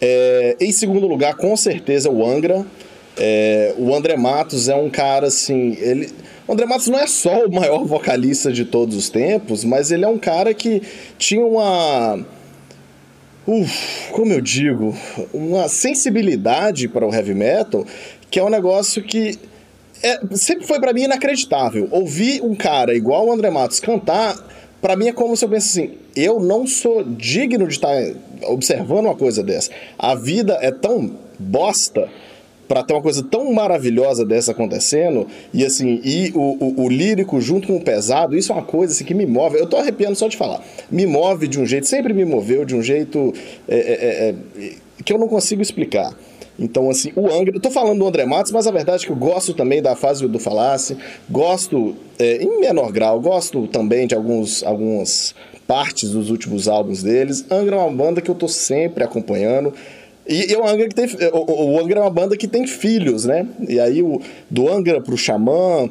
É, 0.00 0.56
em 0.58 0.72
segundo 0.72 1.06
lugar, 1.06 1.36
com 1.36 1.54
certeza, 1.54 2.10
o 2.10 2.24
Angra. 2.24 2.64
É, 3.20 3.74
o 3.76 3.94
André 3.94 4.16
Matos 4.16 4.68
é 4.68 4.74
um 4.74 4.88
cara 4.88 5.26
assim. 5.26 5.76
Ele, 5.78 6.08
o 6.46 6.52
André 6.52 6.64
Matos 6.64 6.86
não 6.86 6.98
é 6.98 7.06
só 7.06 7.44
o 7.44 7.52
maior 7.52 7.84
vocalista 7.84 8.50
de 8.50 8.64
todos 8.64 8.96
os 8.96 9.10
tempos, 9.10 9.64
mas 9.64 9.90
ele 9.90 10.04
é 10.04 10.08
um 10.08 10.16
cara 10.16 10.54
que 10.54 10.80
tinha 11.18 11.44
uma 11.44 12.24
uf, 13.48 14.10
como 14.12 14.30
eu 14.30 14.42
digo, 14.42 14.94
uma 15.32 15.68
sensibilidade 15.68 16.86
para 16.86 17.06
o 17.06 17.14
heavy 17.14 17.34
metal, 17.34 17.84
que 18.30 18.38
é 18.38 18.44
um 18.44 18.50
negócio 18.50 19.02
que 19.02 19.38
é, 20.02 20.20
sempre 20.36 20.66
foi 20.66 20.78
para 20.78 20.92
mim 20.92 21.04
inacreditável. 21.04 21.88
Ouvir 21.90 22.42
um 22.42 22.54
cara 22.54 22.94
igual 22.94 23.26
o 23.26 23.32
André 23.32 23.48
Matos 23.48 23.80
cantar, 23.80 24.36
para 24.82 24.94
mim 24.94 25.08
é 25.08 25.12
como 25.12 25.34
se 25.34 25.46
eu 25.46 25.48
pensasse 25.48 25.80
assim, 25.80 25.98
eu 26.14 26.38
não 26.38 26.66
sou 26.66 27.02
digno 27.02 27.66
de 27.66 27.72
estar 27.72 27.96
observando 28.42 29.06
uma 29.06 29.16
coisa 29.16 29.42
dessa. 29.42 29.70
A 29.98 30.14
vida 30.14 30.58
é 30.60 30.70
tão 30.70 31.16
bosta 31.38 32.06
para 32.68 32.82
ter 32.82 32.92
uma 32.92 33.02
coisa 33.02 33.22
tão 33.22 33.50
maravilhosa 33.52 34.24
dessa 34.24 34.52
acontecendo, 34.52 35.26
e 35.52 35.64
assim, 35.64 36.00
e 36.04 36.30
o, 36.34 36.82
o, 36.82 36.84
o, 36.84 36.88
lírico 36.88 37.40
junto 37.40 37.66
com 37.66 37.76
o 37.76 37.80
pesado, 37.82 38.36
isso 38.36 38.52
é 38.52 38.54
uma 38.54 38.64
coisa 38.64 38.92
assim, 38.92 39.04
que 39.04 39.14
me 39.14 39.24
move. 39.24 39.58
Eu 39.58 39.66
tô 39.66 39.78
arrepiando 39.78 40.14
só 40.14 40.28
de 40.28 40.36
falar. 40.36 40.62
Me 40.90 41.06
move 41.06 41.48
de 41.48 41.58
um 41.58 41.64
jeito, 41.64 41.86
sempre 41.86 42.12
me 42.12 42.26
moveu 42.26 42.64
de 42.66 42.76
um 42.76 42.82
jeito 42.82 43.32
é, 43.66 43.76
é, 43.76 44.28
é, 44.28 44.64
é 44.64 44.72
que 45.02 45.12
eu 45.12 45.18
não 45.18 45.28
consigo 45.28 45.62
explicar. 45.62 46.14
Então, 46.58 46.90
assim, 46.90 47.12
o 47.14 47.32
Angra. 47.32 47.54
Eu 47.54 47.60
tô 47.60 47.70
falando 47.70 48.00
do 48.00 48.06
André 48.06 48.26
Matos, 48.26 48.50
mas 48.50 48.66
a 48.66 48.70
verdade 48.70 49.04
é 49.04 49.06
que 49.06 49.12
eu 49.12 49.16
gosto 49.16 49.54
também 49.54 49.80
da 49.80 49.94
fase 49.94 50.26
do 50.26 50.38
Falasse, 50.38 50.96
gosto, 51.30 51.94
é, 52.18 52.42
em 52.42 52.60
menor 52.60 52.90
grau, 52.90 53.20
gosto 53.20 53.68
também 53.68 54.06
de 54.06 54.14
alguns, 54.14 54.64
algumas 54.64 55.34
partes 55.68 56.10
dos 56.10 56.30
últimos 56.30 56.66
álbuns 56.66 57.02
deles. 57.02 57.44
Angra 57.50 57.76
é 57.76 57.78
uma 57.78 57.92
banda 57.92 58.20
que 58.20 58.30
eu 58.30 58.34
tô 58.34 58.48
sempre 58.48 59.04
acompanhando. 59.04 59.72
E, 60.28 60.52
e 60.52 60.56
o 60.56 60.66
Angra 60.66 60.88
que 60.88 60.94
tem. 60.94 61.06
O, 61.32 61.72
o 61.72 61.80
Angra 61.80 62.00
é 62.00 62.02
uma 62.02 62.10
banda 62.10 62.36
que 62.36 62.46
tem 62.46 62.66
filhos, 62.66 63.24
né? 63.24 63.46
E 63.66 63.80
aí 63.80 64.02
o, 64.02 64.20
do 64.50 64.68
Angra 64.68 65.00
pro 65.00 65.16
Xamã. 65.16 65.90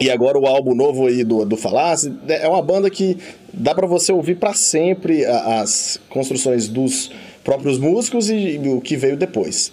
E 0.00 0.10
agora 0.10 0.36
o 0.36 0.46
álbum 0.46 0.74
novo 0.74 1.06
aí 1.06 1.22
do, 1.22 1.44
do 1.44 1.56
Falácia, 1.56 2.12
é 2.28 2.48
uma 2.48 2.60
banda 2.60 2.90
que 2.90 3.16
dá 3.52 3.72
para 3.72 3.86
você 3.86 4.10
ouvir 4.10 4.34
para 4.34 4.52
sempre 4.52 5.24
as 5.24 6.00
construções 6.08 6.66
dos 6.68 7.12
próprios 7.44 7.78
músicos 7.78 8.28
e, 8.28 8.56
e 8.56 8.68
o 8.70 8.80
que 8.80 8.96
veio 8.96 9.16
depois. 9.16 9.72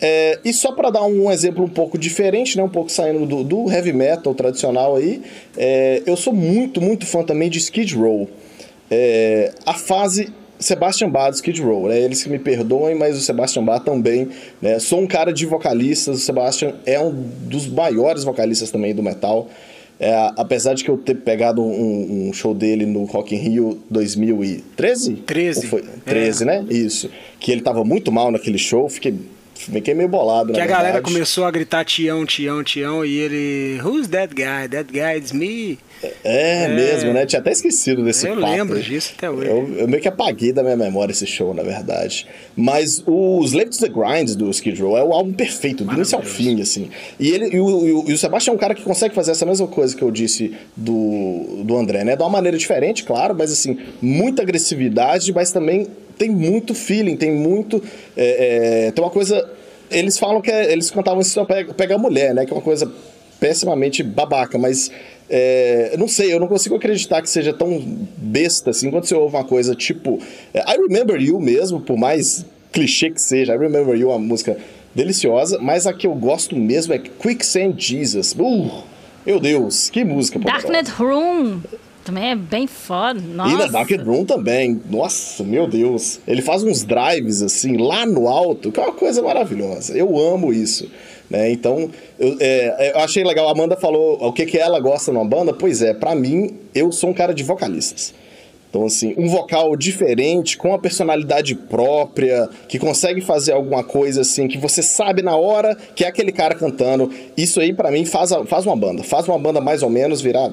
É, 0.00 0.40
e 0.44 0.52
só 0.52 0.72
para 0.72 0.90
dar 0.90 1.04
um 1.04 1.30
exemplo 1.30 1.62
um 1.64 1.68
pouco 1.68 1.96
diferente, 1.98 2.56
né, 2.56 2.62
um 2.64 2.68
pouco 2.68 2.90
saindo 2.90 3.24
do, 3.24 3.44
do 3.44 3.70
heavy 3.70 3.92
metal 3.92 4.34
tradicional 4.34 4.96
aí, 4.96 5.22
é, 5.56 6.02
eu 6.06 6.16
sou 6.16 6.32
muito, 6.32 6.80
muito 6.80 7.06
fã 7.06 7.22
também 7.22 7.48
de 7.48 7.58
Skid 7.58 7.94
Row. 7.94 8.28
É, 8.90 9.52
a 9.64 9.74
fase 9.74 10.32
Sebastian 10.62 11.10
Bach 11.10 11.30
do 11.30 11.34
Skid 11.36 11.60
Row, 11.62 11.88
né? 11.88 12.00
Eles 12.00 12.22
que 12.22 12.30
me 12.30 12.38
perdoem, 12.38 12.94
mas 12.94 13.16
o 13.16 13.20
Sebastian 13.20 13.64
Bach 13.64 13.82
também, 13.82 14.28
né? 14.60 14.78
Sou 14.78 15.00
um 15.00 15.06
cara 15.06 15.32
de 15.32 15.44
vocalistas, 15.46 16.16
o 16.16 16.20
Sebastian 16.20 16.74
é 16.86 17.00
um 17.00 17.12
dos 17.12 17.66
maiores 17.66 18.24
vocalistas 18.24 18.70
também 18.70 18.94
do 18.94 19.02
metal. 19.02 19.48
É, 20.00 20.32
apesar 20.36 20.74
de 20.74 20.82
que 20.82 20.90
eu 20.90 20.98
ter 20.98 21.14
pegado 21.14 21.62
um, 21.62 22.28
um, 22.28 22.32
show 22.32 22.52
dele 22.52 22.84
no 22.84 23.04
Rock 23.04 23.36
in 23.36 23.38
Rio 23.38 23.78
2013? 23.88 25.14
13. 25.14 25.66
Foi? 25.68 25.84
13, 26.04 26.42
é. 26.42 26.46
né? 26.46 26.66
Isso. 26.68 27.08
Que 27.38 27.52
ele 27.52 27.60
tava 27.60 27.84
muito 27.84 28.10
mal 28.10 28.32
naquele 28.32 28.58
show, 28.58 28.88
fiquei 28.88 29.14
Fiquei 29.70 29.94
meio 29.94 30.08
bolado, 30.08 30.52
Que 30.52 30.60
a 30.60 30.64
verdade. 30.64 30.82
galera 30.82 31.02
começou 31.02 31.44
a 31.44 31.50
gritar 31.50 31.84
Tião, 31.84 32.24
Tião, 32.26 32.62
Tião, 32.64 33.04
e 33.04 33.18
ele. 33.18 33.80
Who's 33.82 34.08
that 34.08 34.34
guy? 34.34 34.68
That 34.68 34.92
guy 34.92 35.18
is 35.22 35.32
me. 35.32 35.78
É, 36.24 36.64
é, 36.64 36.68
mesmo, 36.68 37.12
né? 37.12 37.24
Tinha 37.24 37.38
até 37.38 37.52
esquecido 37.52 38.02
desse 38.04 38.26
Eu 38.26 38.34
papo. 38.34 38.50
lembro 38.50 38.82
disso 38.82 39.12
até 39.16 39.30
hoje. 39.30 39.48
Eu, 39.48 39.72
eu, 39.78 39.88
meio 39.88 40.02
que 40.02 40.08
apaguei 40.08 40.52
da 40.52 40.62
minha 40.62 40.76
memória 40.76 41.12
esse 41.12 41.26
show, 41.26 41.54
na 41.54 41.62
verdade. 41.62 42.26
Mas 42.56 43.02
o 43.06 43.40
Slave 43.44 43.70
to 43.70 43.78
the 43.78 43.88
Grind 43.88 44.30
do 44.34 44.50
Skid 44.50 44.80
Row 44.82 44.98
é 44.98 45.04
o 45.04 45.12
álbum 45.12 45.32
perfeito, 45.32 45.84
do 45.84 45.92
início 45.94 46.18
ao 46.18 46.24
fim, 46.24 46.60
assim. 46.60 46.90
E, 47.20 47.30
ele, 47.30 47.54
e, 47.54 47.60
o, 47.60 48.04
e 48.08 48.12
o 48.12 48.18
Sebastião 48.18 48.54
é 48.54 48.56
um 48.56 48.58
cara 48.58 48.74
que 48.74 48.82
consegue 48.82 49.14
fazer 49.14 49.30
essa 49.30 49.46
mesma 49.46 49.68
coisa 49.68 49.94
que 49.96 50.02
eu 50.02 50.10
disse 50.10 50.52
do, 50.76 51.62
do 51.64 51.76
André, 51.76 52.02
né? 52.02 52.16
De 52.16 52.22
uma 52.22 52.30
maneira 52.30 52.58
diferente, 52.58 53.04
claro, 53.04 53.34
mas 53.38 53.52
assim, 53.52 53.78
muita 54.00 54.42
agressividade, 54.42 55.32
mas 55.32 55.52
também 55.52 55.86
tem 56.18 56.30
muito 56.30 56.74
feeling, 56.74 57.16
tem 57.16 57.32
muito. 57.32 57.82
É, 58.16 58.86
é, 58.86 58.90
tem 58.90 59.04
uma 59.04 59.10
coisa. 59.10 59.48
Eles 59.90 60.18
falam 60.18 60.40
que 60.40 60.50
é, 60.50 60.72
eles 60.72 60.90
cantavam 60.90 61.20
isso 61.20 61.32
só 61.32 61.44
pega, 61.44 61.94
a 61.94 61.98
mulher, 61.98 62.34
né? 62.34 62.46
Que 62.46 62.52
é 62.52 62.56
uma 62.56 62.62
coisa 62.62 62.90
pessimamente 63.38 64.02
babaca, 64.02 64.56
mas 64.56 64.90
é, 65.28 65.96
não 65.98 66.06
sei, 66.06 66.32
eu 66.32 66.38
não 66.38 66.46
consigo 66.46 66.76
acreditar 66.76 67.20
que 67.20 67.28
seja 67.28 67.52
tão 67.52 67.82
besta 68.16 68.70
assim 68.70 68.90
quando 68.90 69.04
você 69.04 69.16
ouve 69.16 69.34
uma 69.34 69.44
coisa 69.44 69.74
tipo 69.74 70.20
é, 70.54 70.60
I 70.60 70.76
Remember 70.76 71.20
You 71.20 71.40
mesmo, 71.40 71.80
por 71.80 71.96
mais 71.96 72.46
clichê 72.70 73.10
que 73.10 73.20
seja, 73.20 73.54
I 73.54 73.58
Remember 73.58 73.96
You 73.96 74.10
é 74.10 74.12
uma 74.12 74.18
música 74.20 74.56
deliciosa, 74.94 75.58
mas 75.60 75.86
a 75.86 75.92
que 75.92 76.06
eu 76.06 76.14
gosto 76.14 76.54
mesmo 76.54 76.94
é 76.94 76.98
Quicksand 76.98 77.74
Jesus. 77.78 78.34
Uh, 78.38 78.84
meu 79.24 79.40
Deus, 79.40 79.90
que 79.90 80.04
música. 80.04 80.38
Darknet 80.38 80.90
Room. 80.90 81.60
Também 82.04 82.30
é 82.30 82.36
bem 82.36 82.66
foda. 82.66 83.20
Nossa. 83.20 83.54
E 83.54 83.56
na 83.56 83.66
Dark 83.66 83.90
Room 84.04 84.24
também. 84.24 84.80
Nossa, 84.90 85.44
meu 85.44 85.66
Deus. 85.68 86.20
Ele 86.26 86.42
faz 86.42 86.62
uns 86.62 86.82
drives 86.82 87.42
assim, 87.42 87.76
lá 87.76 88.04
no 88.04 88.28
alto, 88.28 88.72
que 88.72 88.80
é 88.80 88.82
uma 88.82 88.92
coisa 88.92 89.22
maravilhosa. 89.22 89.96
Eu 89.96 90.18
amo 90.18 90.52
isso. 90.52 90.90
Né? 91.30 91.50
Então, 91.50 91.88
eu, 92.18 92.36
é, 92.40 92.92
eu 92.94 93.00
achei 93.00 93.22
legal. 93.22 93.48
A 93.48 93.52
Amanda 93.52 93.76
falou 93.76 94.18
o 94.20 94.32
que, 94.32 94.46
que 94.46 94.58
ela 94.58 94.80
gosta 94.80 95.12
numa 95.12 95.24
banda. 95.24 95.52
Pois 95.52 95.80
é, 95.80 95.94
para 95.94 96.14
mim, 96.14 96.58
eu 96.74 96.90
sou 96.90 97.10
um 97.10 97.14
cara 97.14 97.32
de 97.32 97.44
vocalistas. 97.44 98.12
Então, 98.68 98.86
assim, 98.86 99.14
um 99.18 99.28
vocal 99.28 99.76
diferente, 99.76 100.56
com 100.56 100.68
uma 100.68 100.78
personalidade 100.78 101.54
própria, 101.54 102.48
que 102.66 102.78
consegue 102.78 103.20
fazer 103.20 103.52
alguma 103.52 103.84
coisa 103.84 104.22
assim, 104.22 104.48
que 104.48 104.56
você 104.56 104.82
sabe 104.82 105.20
na 105.20 105.36
hora 105.36 105.76
que 105.94 106.04
é 106.04 106.08
aquele 106.08 106.32
cara 106.32 106.54
cantando. 106.54 107.10
Isso 107.36 107.60
aí, 107.60 107.74
para 107.74 107.90
mim, 107.90 108.06
faz, 108.06 108.30
faz 108.46 108.64
uma 108.64 108.74
banda. 108.74 109.02
Faz 109.02 109.28
uma 109.28 109.38
banda 109.38 109.60
mais 109.60 109.82
ou 109.82 109.90
menos 109.90 110.22
virar 110.22 110.50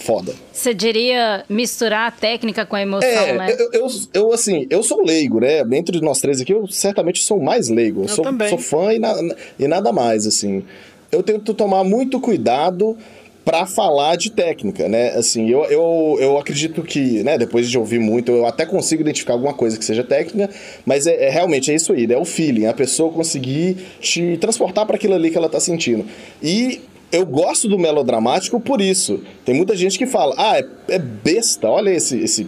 foda. 0.00 0.34
Você 0.52 0.74
diria 0.74 1.44
misturar 1.48 2.08
a 2.08 2.10
técnica 2.10 2.66
com 2.66 2.74
a 2.74 2.82
emoção, 2.82 3.08
é, 3.08 3.38
né? 3.38 3.56
Eu, 3.58 3.70
eu, 3.72 3.88
eu, 4.12 4.32
assim, 4.32 4.66
eu 4.70 4.82
sou 4.82 5.04
leigo, 5.04 5.40
né? 5.40 5.60
Entre 5.72 6.00
nós 6.00 6.20
três 6.20 6.40
aqui, 6.40 6.52
eu 6.52 6.66
certamente 6.66 7.22
sou 7.22 7.40
mais 7.40 7.68
leigo. 7.68 8.00
Eu, 8.00 8.04
eu 8.04 8.08
sou, 8.08 8.24
sou, 8.48 8.58
fã 8.58 8.92
e, 8.92 8.98
na, 8.98 9.14
e 9.58 9.68
nada 9.68 9.92
mais, 9.92 10.26
assim. 10.26 10.64
Eu 11.12 11.22
tento 11.22 11.54
tomar 11.54 11.84
muito 11.84 12.20
cuidado 12.20 12.96
para 13.44 13.66
falar 13.66 14.16
de 14.16 14.30
técnica, 14.30 14.88
né? 14.88 15.10
Assim, 15.10 15.48
eu, 15.48 15.64
eu, 15.64 16.18
eu 16.20 16.38
acredito 16.38 16.82
que, 16.82 17.22
né, 17.22 17.38
depois 17.38 17.68
de 17.68 17.78
ouvir 17.78 17.98
muito, 17.98 18.30
eu 18.30 18.46
até 18.46 18.66
consigo 18.66 19.02
identificar 19.02 19.32
alguma 19.32 19.54
coisa 19.54 19.78
que 19.78 19.84
seja 19.84 20.04
técnica, 20.04 20.50
mas 20.84 21.06
é, 21.06 21.24
é 21.24 21.30
realmente 21.30 21.70
é 21.70 21.74
isso 21.74 21.92
aí, 21.92 22.06
né? 22.06 22.14
é 22.14 22.18
o 22.18 22.24
feeling, 22.24 22.66
a 22.66 22.72
pessoa 22.72 23.12
conseguir 23.12 23.76
te 24.00 24.36
transportar 24.36 24.86
para 24.86 24.96
aquilo 24.96 25.14
ali 25.14 25.30
que 25.30 25.38
ela 25.38 25.48
tá 25.48 25.58
sentindo. 25.58 26.04
E 26.42 26.80
eu 27.12 27.26
gosto 27.26 27.68
do 27.68 27.78
melodramático 27.78 28.60
por 28.60 28.80
isso. 28.80 29.20
Tem 29.44 29.54
muita 29.54 29.74
gente 29.76 29.98
que 29.98 30.06
fala, 30.06 30.34
ah, 30.38 30.58
é, 30.58 30.66
é 30.88 30.98
besta, 30.98 31.68
olha 31.68 31.90
esse, 31.90 32.18
esse, 32.18 32.46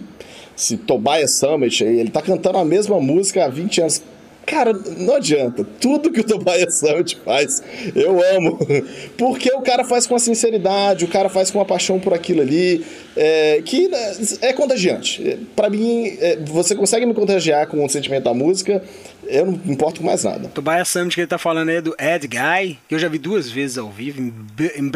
esse 0.57 0.77
Tobias 0.77 1.31
Summit 1.31 1.83
aí, 1.83 1.99
ele 1.99 2.09
tá 2.09 2.21
cantando 2.21 2.57
a 2.57 2.65
mesma 2.65 2.99
música 2.99 3.45
há 3.45 3.47
20 3.47 3.81
anos. 3.81 4.01
Cara, 4.45 4.73
não 4.73 5.15
adianta. 5.15 5.65
Tudo 5.79 6.11
que 6.11 6.19
o 6.19 6.23
Tobias 6.23 6.75
Summit 6.79 7.17
faz, 7.23 7.63
eu 7.95 8.21
amo. 8.35 8.59
Porque 9.17 9.51
o 9.53 9.61
cara 9.61 9.83
faz 9.83 10.05
com 10.05 10.15
a 10.15 10.19
sinceridade, 10.19 11.05
o 11.05 11.07
cara 11.07 11.29
faz 11.29 11.49
com 11.49 11.61
a 11.61 11.65
paixão 11.65 11.99
por 11.99 12.13
aquilo 12.13 12.41
ali, 12.41 12.85
é, 13.15 13.61
que 13.63 13.87
né, 13.87 14.15
é 14.41 14.53
contagiante. 14.53 15.39
Para 15.55 15.69
mim, 15.69 16.17
é, 16.19 16.37
você 16.37 16.75
consegue 16.75 17.05
me 17.05 17.13
contagiar 17.13 17.67
com 17.67 17.83
o 17.83 17.89
sentimento 17.89 18.23
da 18.23 18.33
música, 18.33 18.83
eu 19.25 19.45
não 19.45 19.53
importo 19.65 20.01
com 20.01 20.05
mais 20.05 20.23
nada. 20.23 20.49
Tobias 20.49 20.87
Summit 20.89 21.15
que 21.15 21.21
ele 21.21 21.27
tá 21.27 21.37
falando 21.37 21.69
aí 21.69 21.77
é 21.77 21.81
do 21.81 21.95
Ed 21.99 22.27
Guy, 22.27 22.79
que 22.87 22.95
eu 22.95 22.99
já 22.99 23.07
vi 23.07 23.17
duas 23.17 23.49
vezes 23.49 23.77
ao 23.77 23.89
vivo, 23.89 24.21
em, 24.21 24.33
em 24.75 24.91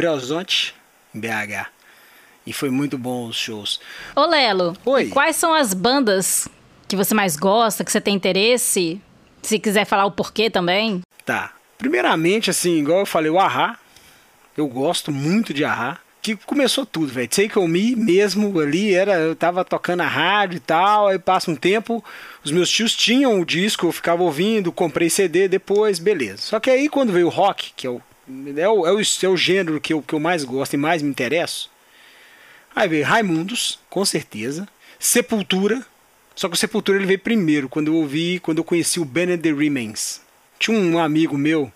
em 1.15 1.19
BH. 1.19 1.67
E 2.45 2.53
foi 2.53 2.69
muito 2.69 2.97
bom 2.97 3.27
os 3.27 3.35
shows. 3.35 3.79
Ô 4.15 4.25
Lelo, 4.25 4.75
Oi. 4.85 5.07
quais 5.07 5.35
são 5.35 5.53
as 5.53 5.73
bandas 5.73 6.47
que 6.87 6.95
você 6.95 7.13
mais 7.13 7.35
gosta, 7.35 7.83
que 7.83 7.91
você 7.91 7.99
tem 7.99 8.15
interesse 8.15 9.01
Se 9.47 9.57
quiser 9.59 9.85
falar 9.85 10.05
o 10.05 10.11
porquê 10.11 10.49
também. 10.49 10.99
Tá. 11.25 11.53
Primeiramente, 11.77 12.49
assim, 12.49 12.79
igual 12.79 12.99
eu 12.99 13.05
falei, 13.05 13.31
o 13.31 13.39
Ahá. 13.39 13.79
Eu 14.57 14.67
gosto 14.67 15.09
muito 15.09 15.53
de 15.53 15.63
Ahá. 15.63 15.99
Que 16.21 16.35
começou 16.35 16.85
tudo, 16.85 17.07
velho. 17.07 17.29
Take 17.29 17.57
On 17.57 17.65
Me 17.65 17.95
mesmo 17.95 18.59
ali, 18.59 18.93
era, 18.93 19.13
eu 19.13 19.33
tava 19.37 19.63
tocando 19.63 20.01
a 20.01 20.05
rádio 20.05 20.57
e 20.57 20.59
tal, 20.59 21.07
aí 21.07 21.17
passa 21.17 21.49
um 21.49 21.55
tempo, 21.55 22.03
os 22.43 22.51
meus 22.51 22.69
tios 22.69 22.93
tinham 22.93 23.39
o 23.39 23.45
disco, 23.45 23.85
eu 23.85 23.91
ficava 23.93 24.21
ouvindo, 24.21 24.69
comprei 24.69 25.09
CD 25.09 25.47
depois, 25.47 25.97
beleza. 25.97 26.39
Só 26.39 26.59
que 26.59 26.69
aí 26.69 26.89
quando 26.89 27.13
veio 27.13 27.27
o 27.27 27.29
rock, 27.29 27.71
que 27.73 27.87
é 27.87 27.89
o, 27.89 28.01
é 28.57 28.67
o, 28.67 28.85
é 28.85 28.91
o, 28.91 28.99
é 28.99 29.29
o 29.29 29.37
gênero 29.37 29.79
que 29.79 29.93
eu, 29.93 30.01
que 30.01 30.13
eu 30.13 30.19
mais 30.19 30.43
gosto 30.43 30.73
e 30.73 30.77
mais 30.77 31.01
me 31.01 31.09
interesso, 31.09 31.71
aí 32.75 32.89
veio 32.89 33.05
Raimundos, 33.05 33.79
com 33.89 34.03
certeza, 34.03 34.67
Sepultura, 34.99 35.85
só 36.37 36.47
que 36.47 36.53
o 36.53 36.57
Sepultura 36.57 36.99
ele 36.99 37.07
veio 37.07 37.17
primeiro, 37.17 37.67
quando 37.67 37.87
eu 37.87 37.95
ouvi, 37.95 38.39
quando 38.39 38.59
eu 38.59 38.63
conheci 38.63 38.99
o 38.99 39.05
Ben 39.05 39.35
the 39.35 39.51
Remains. 39.51 40.21
Tinha 40.59 40.77
um 40.77 40.99
amigo 40.99 41.35
meu 41.35 41.71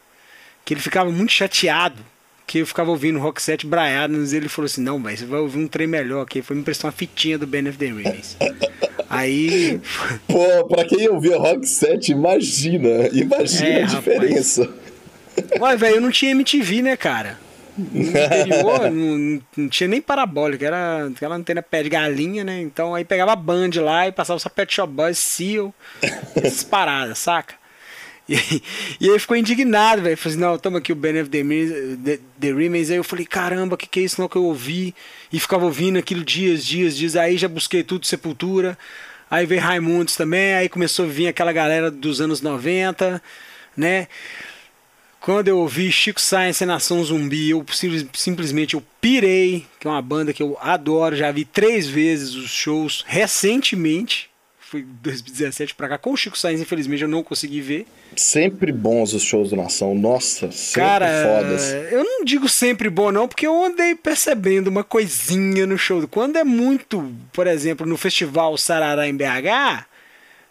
que 0.64 0.76
ele 0.76 0.82
ficava 0.82 1.10
muito 1.10 1.32
chateado 1.32 1.98
que 2.46 2.60
eu 2.60 2.68
ficava 2.68 2.92
ouvindo 2.92 3.18
Rock 3.18 3.42
7 3.42 3.66
Braiados 3.66 4.34
e 4.34 4.38
ele 4.38 4.50
falou 4.50 4.66
assim: 4.68 4.82
Não, 4.82 5.02
velho, 5.02 5.18
você 5.18 5.26
vai 5.26 5.40
ouvir 5.40 5.58
um 5.58 5.68
trem 5.68 5.88
melhor 5.88 6.22
aqui. 6.22 6.42
Foi 6.44 6.56
me 6.56 6.62
emprestar 6.62 6.92
uma 6.92 6.92
fitinha 6.92 7.40
do 7.40 7.48
Ben 7.48 7.68
of 7.68 7.78
the 7.78 7.86
Remains. 7.86 8.38
Aí. 9.10 9.82
Pô, 10.28 10.66
pra 10.66 10.86
quem 10.86 11.10
ouvia 11.10 11.38
Rock 11.38 11.66
7, 11.66 12.12
imagina, 12.12 13.08
imagina 13.14 13.68
é, 13.68 13.84
a 13.84 13.86
diferença. 13.88 14.70
Ué, 15.60 15.76
velho, 15.76 15.96
eu 15.96 16.02
não 16.02 16.12
tinha 16.12 16.32
MTV, 16.32 16.82
né, 16.84 16.98
cara? 16.98 17.40
Interior 17.78 18.92
não, 18.92 19.42
não, 19.58 19.70
tinha 19.70 19.88
nem 19.88 20.02
parabólica, 20.02 20.66
era 20.66 21.08
aquela 21.08 21.36
antena 21.36 21.62
pé 21.62 21.84
de 21.84 21.90
galinha, 21.90 22.44
né? 22.44 22.62
Então 22.62 22.94
aí 22.94 23.06
pegava 23.06 23.36
Band 23.36 23.70
lá 23.76 24.08
e 24.08 24.12
passava 24.12 24.40
só 24.40 24.50
Pet 24.50 24.74
Shop 24.74 24.92
Boys, 24.92 25.18
Seal, 25.18 25.74
essas 26.36 26.64
paradas, 26.64 27.20
saca? 27.20 27.62
E, 28.30 28.64
e 29.02 29.10
aí 29.10 29.20
ficou 29.20 29.36
indignado, 29.36 30.02
velho. 30.02 30.16
Falei 30.16 30.36
assim, 30.36 30.46
não, 30.46 30.58
toma 30.58 30.80
aqui 30.80 30.94
o 30.94 30.96
Ben 30.96 31.22
of 31.22 31.30
the, 31.30 31.44
the, 32.04 32.20
the 32.40 32.54
Remains. 32.54 32.90
Aí 32.90 32.98
eu 32.98 33.04
falei, 33.04 33.26
caramba, 33.26 33.76
que, 33.76 33.88
que 33.88 34.00
é 34.00 34.04
isso 34.04 34.22
não 34.22 34.30
que 34.30 34.38
eu 34.38 34.46
ouvi? 34.46 34.96
E 35.34 35.40
ficava 35.40 35.66
ouvindo 35.66 36.00
aquilo 36.00 36.24
dias, 36.24 36.66
dias, 36.66 36.96
dias. 36.96 37.16
Aí 37.16 37.38
já 37.38 37.50
busquei 37.50 37.84
tudo, 37.84 38.06
Sepultura. 38.06 38.78
Aí 39.30 39.46
veio 39.46 39.62
Raimundos 39.62 40.16
também. 40.16 40.54
Aí 40.54 40.70
começou 40.70 41.06
a 41.06 41.10
vir 41.10 41.28
aquela 41.28 41.52
galera 41.52 41.92
dos 41.92 42.22
anos 42.22 42.42
90, 42.42 43.22
né? 43.76 44.08
Quando 45.22 45.48
eu 45.50 45.60
ouvi 45.60 45.92
Chico 45.92 46.20
Science 46.20 46.64
e 46.64 46.66
Nação 46.66 47.04
Zumbi, 47.04 47.52
eu 47.52 47.64
simplesmente 48.12 48.74
eu 48.74 48.82
pirei, 49.00 49.68
que 49.80 49.88
é 49.88 49.90
uma 49.90 50.02
banda 50.02 50.34
que 50.34 50.42
eu 50.42 50.58
adoro, 50.60 51.16
já 51.16 51.32
vi 51.32 51.46
três 51.46 51.88
vezes 51.88 52.34
os 52.34 52.50
shows 52.50 53.04
recentemente, 53.06 54.32
foi 54.60 54.82
2017 54.82 55.76
pra 55.76 55.90
cá, 55.90 56.00
com 56.00 56.12
o 56.12 56.18
Chico 56.18 56.36
Sainz, 56.36 56.60
infelizmente, 56.60 57.04
eu 57.04 57.08
não 57.08 57.22
consegui 57.22 57.62
ver. 57.62 57.86
Sempre 58.16 58.72
bons 58.72 59.14
os 59.14 59.22
shows 59.22 59.52
do 59.52 59.56
Nação, 59.56 59.94
nossa, 59.94 60.52
sempre 60.52 60.82
Cara, 60.82 61.06
fodas. 61.06 61.72
Eu 61.92 62.04
não 62.04 62.26
digo 62.26 62.50
sempre 62.50 62.90
bom, 62.90 63.12
não, 63.12 63.28
porque 63.28 63.46
eu 63.46 63.64
andei 63.64 63.94
percebendo 63.94 64.70
uma 64.70 64.84
coisinha 64.84 65.68
no 65.68 65.78
show. 65.78 66.08
Quando 66.08 66.38
é 66.38 66.44
muito, 66.44 67.14
por 67.32 67.46
exemplo, 67.46 67.86
no 67.86 67.96
festival 67.96 68.58
Sarará 68.58 69.08
em 69.08 69.16
BH, 69.16 69.86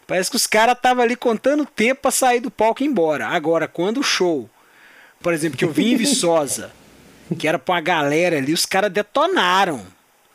parece 0.07 0.29
que 0.29 0.37
os 0.37 0.47
caras 0.47 0.77
estavam 0.77 1.03
ali 1.03 1.17
contando 1.17 1.65
tempo 1.65 2.03
pra 2.03 2.11
sair 2.11 2.39
do 2.39 2.49
palco 2.49 2.81
e 2.81 2.85
ir 2.85 2.89
embora. 2.89 3.27
Agora, 3.27 3.67
quando 3.67 3.99
o 3.99 4.03
show, 4.03 4.49
por 5.21 5.33
exemplo, 5.33 5.57
que 5.57 5.65
eu 5.65 5.71
vi 5.71 5.93
em 5.93 5.95
Viçosa, 5.95 6.71
que 7.37 7.47
era 7.47 7.59
pra 7.59 7.75
uma 7.75 7.81
galera 7.81 8.37
ali, 8.37 8.53
os 8.53 8.65
caras 8.65 8.91
detonaram. 8.91 9.85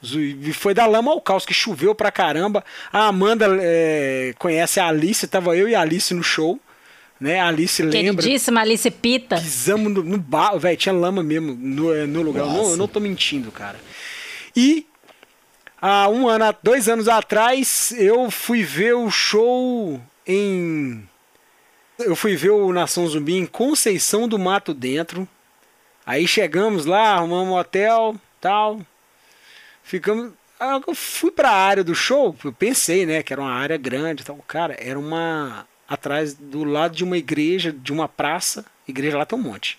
E 0.02 0.52
foi 0.52 0.74
da 0.74 0.86
lama 0.86 1.10
ao 1.10 1.20
caos, 1.20 1.44
que 1.44 1.54
choveu 1.54 1.94
pra 1.94 2.12
caramba. 2.12 2.64
A 2.92 3.06
Amanda 3.06 3.46
é, 3.60 4.34
conhece 4.38 4.78
a 4.78 4.88
Alice, 4.88 5.26
tava 5.26 5.56
eu 5.56 5.68
e 5.68 5.74
a 5.74 5.80
Alice 5.80 6.12
no 6.14 6.22
show. 6.22 6.60
Né? 7.20 7.40
A 7.40 7.48
Alice 7.48 7.82
lembra. 7.82 8.22
Queridíssima 8.22 8.60
Alice 8.60 8.90
Pita. 8.90 9.36
Pisamos 9.36 9.92
no, 9.92 10.02
no 10.02 10.18
barro, 10.18 10.58
velho, 10.58 10.76
tinha 10.76 10.92
lama 10.92 11.22
mesmo 11.22 11.54
no, 11.54 11.94
é, 11.94 12.06
no 12.06 12.22
lugar. 12.22 12.44
Eu 12.44 12.52
não, 12.52 12.70
eu 12.72 12.76
não 12.76 12.86
tô 12.86 13.00
mentindo, 13.00 13.50
cara. 13.50 13.80
E 14.54 14.86
há 15.80 16.08
um 16.08 16.28
ano, 16.28 16.54
dois 16.62 16.88
anos 16.88 17.08
atrás, 17.08 17.92
eu 17.96 18.30
fui 18.30 18.62
ver 18.62 18.94
o 18.94 19.10
show 19.10 20.00
em. 20.26 21.08
Eu 21.98 22.14
fui 22.14 22.36
ver 22.36 22.50
o 22.50 22.72
Nação 22.74 23.06
Zumbi 23.06 23.36
em 23.36 23.46
Conceição 23.46 24.28
do 24.28 24.38
Mato 24.38 24.74
Dentro. 24.74 25.26
Aí 26.04 26.28
chegamos 26.28 26.84
lá, 26.84 27.14
arrumamos 27.14 27.54
um 27.54 27.56
hotel, 27.56 28.16
tal. 28.38 28.80
Ficamos. 29.82 30.32
Ah, 30.60 30.78
eu 30.86 30.94
fui 30.94 31.30
para 31.30 31.50
a 31.50 31.54
área 31.56 31.82
do 31.82 31.94
show, 31.94 32.36
eu 32.44 32.52
pensei, 32.52 33.06
né, 33.06 33.22
que 33.22 33.32
era 33.32 33.42
uma 33.42 33.52
área 33.52 33.76
grande, 33.76 34.22
então, 34.22 34.38
cara, 34.46 34.74
era 34.78 34.98
uma 34.98 35.66
atrás 35.86 36.32
do 36.34 36.64
lado 36.64 36.96
de 36.96 37.04
uma 37.04 37.18
igreja, 37.18 37.72
de 37.72 37.92
uma 37.92 38.08
praça, 38.08 38.64
igreja 38.88 39.18
lá 39.18 39.26
tem 39.26 39.38
um 39.38 39.42
monte. 39.42 39.78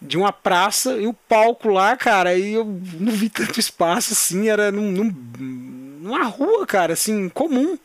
De 0.00 0.16
uma 0.16 0.32
praça 0.32 0.92
e 0.92 1.06
o 1.06 1.14
palco 1.14 1.68
lá, 1.68 1.96
cara, 1.96 2.34
e 2.34 2.52
eu 2.52 2.64
não 2.64 3.12
vi 3.12 3.28
tanto 3.28 3.60
espaço 3.60 4.12
assim, 4.12 4.48
era 4.48 4.70
num, 4.70 4.90
num, 4.90 5.10
numa 6.00 6.24
rua, 6.24 6.66
cara, 6.66 6.94
assim, 6.94 7.28
comum. 7.28 7.78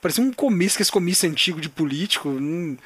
Parecia 0.00 0.22
um 0.22 0.32
comício, 0.32 0.80
esse 0.80 0.92
comício 0.92 1.28
antigo 1.28 1.60
de 1.60 1.68
político. 1.68 2.28
Num... 2.28 2.76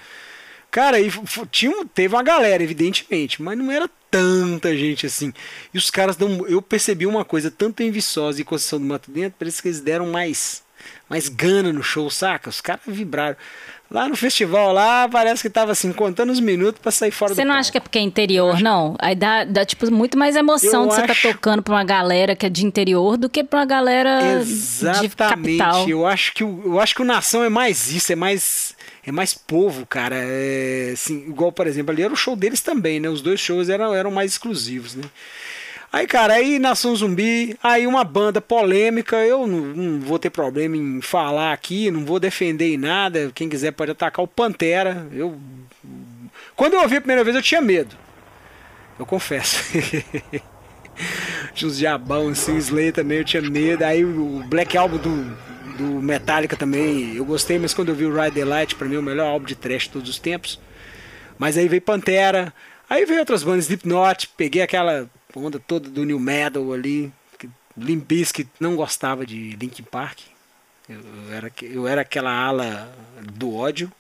Cara, 0.71 0.99
e 1.01 1.11
tinha, 1.51 1.85
teve 1.87 2.15
uma 2.15 2.23
galera, 2.23 2.63
evidentemente, 2.63 3.43
mas 3.43 3.59
não 3.59 3.71
era 3.71 3.89
tanta 4.11 4.77
gente 4.77 5.07
assim. 5.07 5.33
E 5.73 5.79
os 5.79 5.91
caras 5.91 6.17
dão. 6.17 6.47
Eu 6.47 6.63
percebi 6.63 7.07
uma 7.07 7.25
coisa, 7.25 7.51
tanto 7.51 7.83
em 7.83 7.91
Viçosa 7.91 8.41
e 8.41 8.45
Conceição 8.45 8.79
do 8.79 8.87
Mato 8.87 9.11
Dentro, 9.11 9.37
parece 9.39 9.61
que 9.61 9.69
eles 9.69 9.81
deram 9.81 10.11
mais, 10.11 10.63
mais 11.09 11.29
gana 11.29 11.73
no 11.73 11.83
show, 11.83 12.09
saca? 12.11 12.49
Os 12.51 12.61
caras 12.61 12.83
vibraram. 12.87 13.37
Lá 13.93 14.09
no 14.09 14.17
festival, 14.17 14.73
lá 14.73 15.07
parece 15.07 15.43
que 15.43 15.51
tava 15.51 15.73
assim, 15.73 15.93
contando 15.93 16.31
os 16.31 16.41
minutos 16.41 16.81
para 16.81 16.91
sair 16.91 17.11
fora 17.11 17.35
Você 17.35 17.43
do 17.43 17.49
não 17.49 17.55
acha 17.55 17.71
que 17.71 17.77
é 17.77 17.81
porque 17.81 17.99
é 17.99 18.01
interior, 18.01 18.59
não? 18.59 18.97
Aí 18.99 19.15
dá, 19.15 19.45
dá 19.45 19.67
tipo, 19.67 19.91
muito 19.93 20.17
mais 20.17 20.35
emoção 20.35 20.85
eu 20.85 20.89
de 20.89 20.95
você 20.95 21.03
tá 21.03 21.13
acho... 21.13 21.23
tá 21.29 21.33
tocando 21.35 21.63
pra 21.63 21.75
uma 21.75 21.85
galera 21.85 22.35
que 22.35 22.47
é 22.47 22.49
de 22.49 22.65
interior 22.65 23.19
do 23.19 23.29
que 23.29 23.45
pra 23.45 23.61
uma 23.61 23.67
galera 23.67 24.39
Exatamente. 24.41 25.11
de 25.11 25.17
capital. 25.17 25.89
Eu 25.89 26.07
acho 26.07 26.33
que 26.33 26.43
o, 26.43 26.63
eu 26.65 26.81
acho 26.81 26.95
que 26.95 27.03
o 27.03 27.05
Nação 27.05 27.45
é 27.45 27.51
mais 27.51 27.93
isso, 27.93 28.11
é 28.11 28.17
mais 28.17 28.75
é 29.05 29.13
mais 29.13 29.35
povo, 29.35 29.85
cara. 29.85 30.17
É, 30.17 30.93
assim, 30.95 31.27
igual, 31.29 31.53
por 31.53 31.67
exemplo, 31.67 31.93
ali 31.93 32.03
era 32.03 32.13
o 32.13 32.17
show 32.17 32.35
deles 32.35 32.61
também, 32.61 32.99
né? 32.99 33.11
Os 33.11 33.21
dois 33.21 33.41
shows 33.41 33.69
eram, 33.69 33.95
eram 33.95 34.11
mais 34.11 34.33
exclusivos, 34.33 34.95
né? 34.95 35.05
Aí, 35.93 36.07
cara, 36.07 36.35
aí 36.35 36.59
Nação 36.59 36.97
Zumbi, 36.97 37.55
aí 37.63 37.87
uma 37.87 38.03
banda 38.03 38.41
polêmica, 38.41 39.17
eu 39.27 39.47
não, 39.47 39.59
não, 39.59 40.01
vou 40.01 40.19
ter 40.19 40.31
problema 40.31 40.75
em 40.75 41.03
falar 41.03 41.53
aqui, 41.53 41.91
não 41.91 42.05
vou 42.07 42.19
defender 42.19 42.73
em 42.73 42.79
nada, 42.79 43.31
quem 43.35 43.47
quiser 43.47 43.73
pode 43.73 43.91
atacar 43.91 44.25
o 44.25 44.29
Pantera. 44.29 45.07
Eu 45.13 45.39
Quando 46.57 46.75
eu 46.75 46.81
ouvi 46.81 46.97
a 46.97 47.01
primeira 47.01 47.23
vez 47.23 47.37
eu 47.37 47.43
tinha 47.43 47.61
medo. 47.61 47.95
Eu 48.99 49.05
confesso. 49.05 49.63
tinha 51.53 51.69
uns 51.69 51.77
diabão 51.77 52.29
assim, 52.29 52.57
Slay 52.57 52.91
também 52.91 53.19
eu 53.19 53.25
tinha 53.25 53.43
medo. 53.43 53.85
Aí 53.85 54.03
o 54.03 54.43
Black 54.49 54.79
Album 54.79 54.97
do 54.97 55.53
do 55.73 55.85
Metallica 55.85 56.57
também, 56.57 57.17
eu 57.17 57.25
gostei, 57.25 57.59
mas 57.59 57.75
quando 57.75 57.89
eu 57.89 57.95
vi 57.95 58.05
o 58.05 58.15
Ride 58.15 58.37
the 58.37 58.45
Light, 58.45 58.75
pra 58.75 58.87
mim 58.87 58.97
é 58.97 58.99
o 58.99 59.03
melhor 59.03 59.27
álbum 59.27 59.47
de 59.47 59.55
trash 59.55 59.85
de 59.85 59.91
todos 59.91 60.09
os 60.09 60.19
tempos. 60.19 60.61
Mas 61.39 61.57
aí 61.57 61.67
veio 61.69 61.83
Pantera, 61.83 62.53
aí 62.89 63.05
veio 63.05 63.21
outras 63.21 63.43
bandas, 63.43 63.65
Slipknot, 63.65 64.29
peguei 64.37 64.63
aquela 64.63 65.09
onda 65.41 65.59
toda 65.59 65.89
do 65.89 66.05
New 66.05 66.19
Metal 66.19 66.73
ali, 66.73 67.13
Limp 67.77 68.07
Bizkit 68.07 68.51
não 68.61 68.77
gostava 68.77 69.25
de 69.25 69.57
Linkin 69.57 69.83
Park. 69.83 70.21
Eu, 70.89 71.01
eu, 71.01 71.33
era, 71.33 71.53
eu 71.63 71.89
era 71.89 72.01
aquela 72.03 72.31
ala 72.31 72.93
do 73.33 73.55
ódio. 73.55 73.91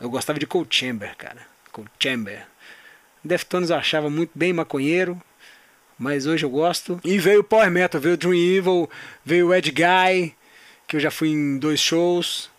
Eu 0.00 0.08
gostava 0.08 0.38
de 0.38 0.46
Cold 0.46 0.74
Chamber, 0.74 1.14
cara. 1.16 1.46
Cold 1.72 1.90
Chamber. 2.00 2.46
Deftones 3.22 3.70
eu 3.70 3.76
achava 3.76 4.08
muito 4.08 4.30
bem 4.34 4.52
maconheiro, 4.52 5.20
mas 5.98 6.26
hoje 6.26 6.44
eu 6.44 6.50
gosto. 6.50 7.00
E 7.04 7.18
veio 7.18 7.40
o 7.40 7.44
Power 7.44 7.70
Metal, 7.70 8.00
veio 8.00 8.14
o 8.14 8.18
Dream 8.18 8.34
Evil, 8.34 8.90
veio 9.24 9.48
o 9.48 9.54
Ed 9.54 9.70
Guy, 9.70 10.34
que 10.86 10.96
eu 10.96 11.00
já 11.00 11.10
fui 11.10 11.30
em 11.30 11.58
dois 11.58 11.80
shows. 11.80 12.50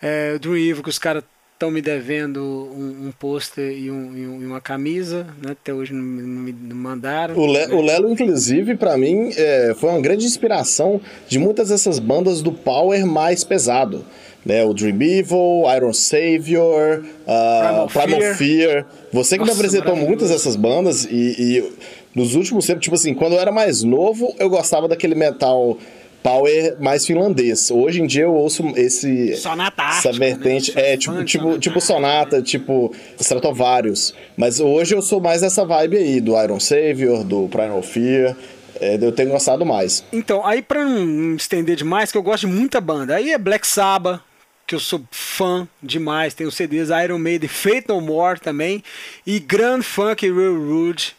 É, 0.00 0.34
o 0.36 0.38
Dream 0.38 0.56
Evil, 0.56 0.82
que 0.82 0.88
os 0.88 0.98
caras 0.98 1.24
estão 1.58 1.72
me 1.72 1.82
devendo 1.82 2.40
um, 2.40 3.08
um 3.08 3.12
pôster 3.18 3.72
e, 3.72 3.90
um, 3.90 4.16
e, 4.16 4.46
uma 4.46 4.60
camisa, 4.60 5.26
né? 5.42 5.50
Até 5.50 5.74
hoje 5.74 5.92
não, 5.92 6.00
não 6.00 6.42
me 6.42 6.52
mandaram. 6.52 7.36
O, 7.36 7.46
Le, 7.46 7.66
né? 7.66 7.74
o 7.74 7.80
Lelo, 7.80 8.08
inclusive, 8.12 8.76
para 8.76 8.96
mim, 8.96 9.32
é, 9.36 9.74
foi 9.76 9.90
uma 9.90 10.00
grande 10.00 10.24
inspiração 10.24 11.00
de 11.26 11.36
muitas 11.36 11.70
dessas 11.70 11.98
bandas 11.98 12.42
do 12.42 12.52
Power 12.52 13.04
mais 13.04 13.42
pesado. 13.42 14.04
Né, 14.46 14.64
o 14.64 14.72
Dream 14.72 15.02
Evil, 15.02 15.64
Iron 15.76 15.92
Savior, 15.92 17.04
uh, 17.04 17.88
Primal, 17.88 17.88
Primal 17.88 18.20
Fear. 18.20 18.36
Fear. 18.36 18.86
Você 19.12 19.34
que 19.34 19.40
Nossa, 19.40 19.52
me 19.52 19.58
apresentou 19.58 19.96
muitas 19.96 20.30
dessas 20.30 20.54
bandas 20.54 21.04
e, 21.04 21.34
e 21.38 21.72
nos 22.14 22.34
últimos 22.34 22.64
tempos, 22.64 22.82
tipo 22.82 22.94
assim, 22.94 23.12
quando 23.12 23.32
eu 23.34 23.40
era 23.40 23.52
mais 23.52 23.82
novo, 23.82 24.34
eu 24.38 24.48
gostava 24.48 24.88
daquele 24.88 25.16
metal 25.16 25.76
power 26.22 26.76
mais 26.80 27.06
finlandês. 27.06 27.70
Hoje 27.70 28.02
em 28.02 28.06
dia 28.06 28.24
eu 28.24 28.34
ouço 28.34 28.62
esse 28.76 29.36
sonata 29.36 29.82
essa 29.82 30.12
né? 30.12 30.18
vertente, 30.18 30.74
né? 30.74 30.92
é 30.92 30.96
tipo 30.96 31.24
tipo 31.24 31.58
tipo 31.58 31.80
sonata, 31.80 32.42
tipo 32.42 32.94
Stratovarius. 33.18 34.14
Mas 34.36 34.60
hoje 34.60 34.94
eu 34.94 35.02
sou 35.02 35.20
mais 35.20 35.42
essa 35.42 35.64
vibe 35.64 35.96
aí 35.96 36.20
do 36.20 36.40
Iron 36.42 36.60
Savior, 36.60 37.24
do 37.24 37.48
Primal 37.48 37.82
Fear. 37.82 38.36
É, 38.80 38.96
eu 39.00 39.12
tenho 39.12 39.30
gostado 39.30 39.66
mais. 39.66 40.04
Então, 40.12 40.46
aí 40.46 40.62
pra 40.62 40.84
não 40.84 41.34
estender 41.34 41.76
demais, 41.76 42.12
que 42.12 42.18
eu 42.18 42.22
gosto 42.22 42.46
de 42.46 42.52
muita 42.52 42.80
banda. 42.80 43.16
Aí 43.16 43.32
é 43.32 43.38
Black 43.38 43.66
Sabbath, 43.66 44.20
que 44.66 44.74
eu 44.74 44.80
sou 44.80 45.02
fã 45.10 45.66
demais. 45.82 46.34
Tem 46.34 46.46
os 46.46 46.54
CDs 46.54 46.90
Iron 46.90 47.18
Maiden, 47.18 47.48
Fate 47.48 47.88
No 47.88 48.00
More 48.00 48.38
também. 48.38 48.82
E 49.26 49.40
Grand 49.40 49.82
Funk 49.82 50.30
Railroad. 50.30 51.16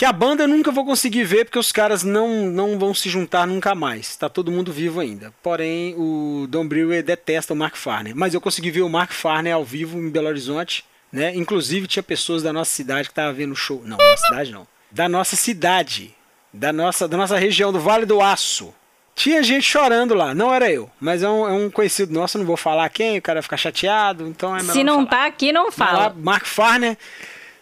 Que 0.00 0.06
a 0.06 0.14
banda 0.14 0.44
eu 0.44 0.48
nunca 0.48 0.70
vou 0.70 0.86
conseguir 0.86 1.24
ver 1.24 1.44
porque 1.44 1.58
os 1.58 1.70
caras 1.70 2.02
não, 2.02 2.46
não 2.46 2.78
vão 2.78 2.94
se 2.94 3.10
juntar 3.10 3.46
nunca 3.46 3.74
mais. 3.74 4.16
Tá 4.16 4.30
todo 4.30 4.50
mundo 4.50 4.72
vivo 4.72 4.98
ainda. 4.98 5.30
Porém, 5.42 5.94
o 5.94 6.46
Don 6.48 6.66
Brewer 6.66 7.02
detesta 7.02 7.52
o 7.52 7.56
Mark 7.56 7.76
Farner. 7.76 8.16
Mas 8.16 8.32
eu 8.32 8.40
consegui 8.40 8.70
ver 8.70 8.80
o 8.80 8.88
Mark 8.88 9.12
Farner 9.12 9.54
ao 9.54 9.62
vivo 9.62 9.98
em 9.98 10.08
Belo 10.08 10.28
Horizonte. 10.28 10.86
Né? 11.12 11.36
Inclusive 11.36 11.86
tinha 11.86 12.02
pessoas 12.02 12.42
da 12.42 12.50
nossa 12.50 12.70
cidade 12.70 13.08
que 13.08 13.12
estavam 13.12 13.34
vendo 13.34 13.52
o 13.52 13.54
show. 13.54 13.82
Não, 13.84 13.98
da 13.98 14.16
cidade 14.16 14.50
não. 14.50 14.66
Da 14.90 15.06
nossa 15.06 15.36
cidade. 15.36 16.14
Da 16.50 16.72
nossa, 16.72 17.06
da 17.06 17.18
nossa 17.18 17.36
região, 17.36 17.70
do 17.70 17.78
Vale 17.78 18.06
do 18.06 18.22
Aço. 18.22 18.72
Tinha 19.14 19.42
gente 19.42 19.64
chorando 19.64 20.14
lá, 20.14 20.34
não 20.34 20.54
era 20.54 20.72
eu, 20.72 20.90
mas 20.98 21.22
é 21.22 21.28
um, 21.28 21.46
é 21.46 21.52
um 21.52 21.68
conhecido 21.68 22.10
nosso, 22.10 22.38
não 22.38 22.46
vou 22.46 22.56
falar 22.56 22.88
quem, 22.88 23.18
o 23.18 23.22
cara 23.22 23.36
vai 23.36 23.42
ficar 23.42 23.58
chateado, 23.58 24.26
então 24.26 24.56
é 24.56 24.60
Se 24.60 24.82
não, 24.82 25.00
não 25.00 25.06
tá 25.06 25.26
aqui, 25.26 25.52
não 25.52 25.70
fala. 25.70 26.14
Mark 26.16 26.46
Farner, 26.46 26.96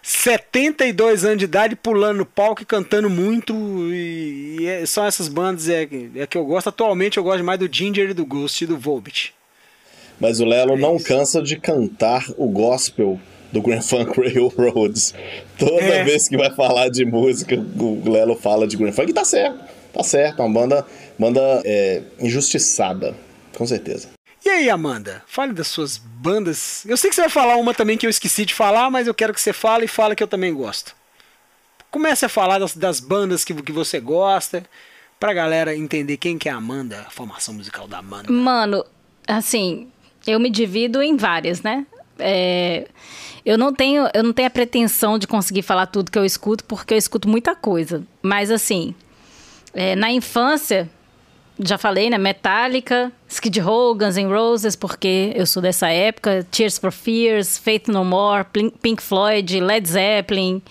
72 0.08 1.26
anos 1.26 1.38
de 1.38 1.44
idade, 1.44 1.76
pulando 1.76 2.18
no 2.18 2.24
palco 2.24 2.62
e 2.62 2.64
cantando 2.64 3.10
muito, 3.10 3.52
e, 3.92 4.56
e 4.60 4.66
é, 4.66 4.86
são 4.86 5.04
essas 5.04 5.28
bandas 5.28 5.68
é, 5.68 5.86
é, 6.16 6.26
que 6.26 6.38
eu 6.38 6.46
gosto. 6.46 6.68
Atualmente 6.68 7.18
eu 7.18 7.22
gosto 7.22 7.44
mais 7.44 7.58
do 7.58 7.68
Ginger 7.70 8.08
e 8.08 8.14
do 8.14 8.24
Ghost 8.24 8.64
e 8.64 8.66
do 8.66 8.78
Volbeat. 8.78 9.34
Mas 10.18 10.40
o 10.40 10.46
Lelo 10.46 10.72
é 10.72 10.76
não 10.78 10.98
cansa 10.98 11.42
de 11.42 11.58
cantar 11.58 12.24
o 12.38 12.48
gospel 12.48 13.20
do 13.52 13.60
Grand 13.60 13.82
Funk 13.82 14.18
Railroads. 14.18 15.14
Toda 15.58 15.82
é. 15.82 16.04
vez 16.04 16.26
que 16.26 16.38
vai 16.38 16.54
falar 16.54 16.88
de 16.88 17.04
música, 17.04 17.54
o 17.54 18.10
Lelo 18.10 18.34
fala 18.34 18.66
de 18.66 18.78
Grand 18.78 18.92
Funk 18.92 19.10
e 19.10 19.14
tá 19.14 19.26
certo. 19.26 19.62
Tá 19.92 20.02
certo, 20.02 20.40
é 20.40 20.44
uma 20.44 20.60
banda 20.60 20.86
Banda 21.18 21.60
é, 21.64 22.00
injustiçada, 22.20 23.14
com 23.54 23.66
certeza. 23.66 24.08
E 24.48 24.50
aí, 24.50 24.70
Amanda? 24.70 25.22
Fale 25.26 25.52
das 25.52 25.68
suas 25.68 25.98
bandas. 25.98 26.82
Eu 26.86 26.96
sei 26.96 27.10
que 27.10 27.14
você 27.14 27.20
vai 27.20 27.28
falar 27.28 27.56
uma 27.56 27.74
também 27.74 27.98
que 27.98 28.06
eu 28.06 28.10
esqueci 28.10 28.46
de 28.46 28.54
falar, 28.54 28.88
mas 28.88 29.06
eu 29.06 29.12
quero 29.12 29.34
que 29.34 29.40
você 29.42 29.52
fale 29.52 29.84
e 29.84 29.88
fale 29.88 30.16
que 30.16 30.22
eu 30.22 30.26
também 30.26 30.54
gosto. 30.54 30.96
Comece 31.90 32.24
a 32.24 32.30
falar 32.30 32.58
das, 32.58 32.74
das 32.74 32.98
bandas 32.98 33.44
que, 33.44 33.52
que 33.52 33.70
você 33.70 34.00
gosta, 34.00 34.64
pra 35.20 35.34
galera 35.34 35.76
entender 35.76 36.16
quem 36.16 36.38
que 36.38 36.48
é 36.48 36.52
a 36.52 36.56
Amanda, 36.56 37.04
a 37.06 37.10
formação 37.10 37.52
musical 37.52 37.86
da 37.86 37.98
Amanda. 37.98 38.32
Mano, 38.32 38.86
assim, 39.26 39.88
eu 40.26 40.40
me 40.40 40.48
divido 40.48 41.02
em 41.02 41.14
várias, 41.14 41.60
né? 41.60 41.86
É, 42.18 42.88
eu 43.44 43.58
não 43.58 43.70
tenho 43.70 44.08
eu 44.14 44.22
não 44.22 44.32
tenho 44.32 44.48
a 44.48 44.50
pretensão 44.50 45.18
de 45.18 45.26
conseguir 45.26 45.60
falar 45.60 45.84
tudo 45.88 46.10
que 46.10 46.18
eu 46.18 46.24
escuto, 46.24 46.64
porque 46.64 46.94
eu 46.94 46.98
escuto 46.98 47.28
muita 47.28 47.54
coisa. 47.54 48.02
Mas 48.22 48.50
assim, 48.50 48.94
é, 49.74 49.94
na 49.94 50.10
infância, 50.10 50.88
já 51.60 51.76
falei, 51.76 52.08
né? 52.08 52.18
Metallica, 52.18 53.10
Skid 53.28 53.60
Row, 53.60 53.94
Guns 53.94 54.16
N' 54.16 54.28
Roses, 54.28 54.76
porque 54.76 55.32
eu 55.34 55.46
sou 55.46 55.62
dessa 55.62 55.88
época. 55.88 56.46
Tears 56.50 56.78
for 56.78 56.92
Fears, 56.92 57.58
Faith 57.58 57.88
No 57.88 58.04
More, 58.04 58.44
Pink 58.80 59.02
Floyd, 59.02 59.60
Led 59.60 59.88
Zeppelin. 59.88 60.62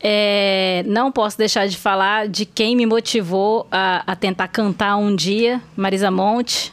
É, 0.00 0.82
não 0.86 1.12
posso 1.12 1.38
deixar 1.38 1.68
de 1.68 1.76
falar 1.76 2.26
de 2.26 2.44
quem 2.44 2.74
me 2.74 2.84
motivou 2.84 3.68
a, 3.70 4.02
a 4.04 4.16
tentar 4.16 4.48
cantar 4.48 4.96
um 4.96 5.14
dia, 5.14 5.62
Marisa 5.76 6.10
Monte. 6.10 6.72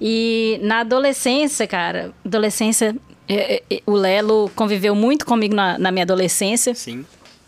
E 0.00 0.58
na 0.62 0.80
adolescência, 0.80 1.66
cara, 1.66 2.12
adolescência, 2.24 2.96
é, 3.28 3.62
é, 3.68 3.82
o 3.84 3.92
Lelo 3.92 4.50
conviveu 4.54 4.94
muito 4.94 5.26
comigo 5.26 5.54
na, 5.54 5.76
na 5.78 5.90
minha 5.90 6.04
adolescência. 6.04 6.74
Sim. 6.74 7.04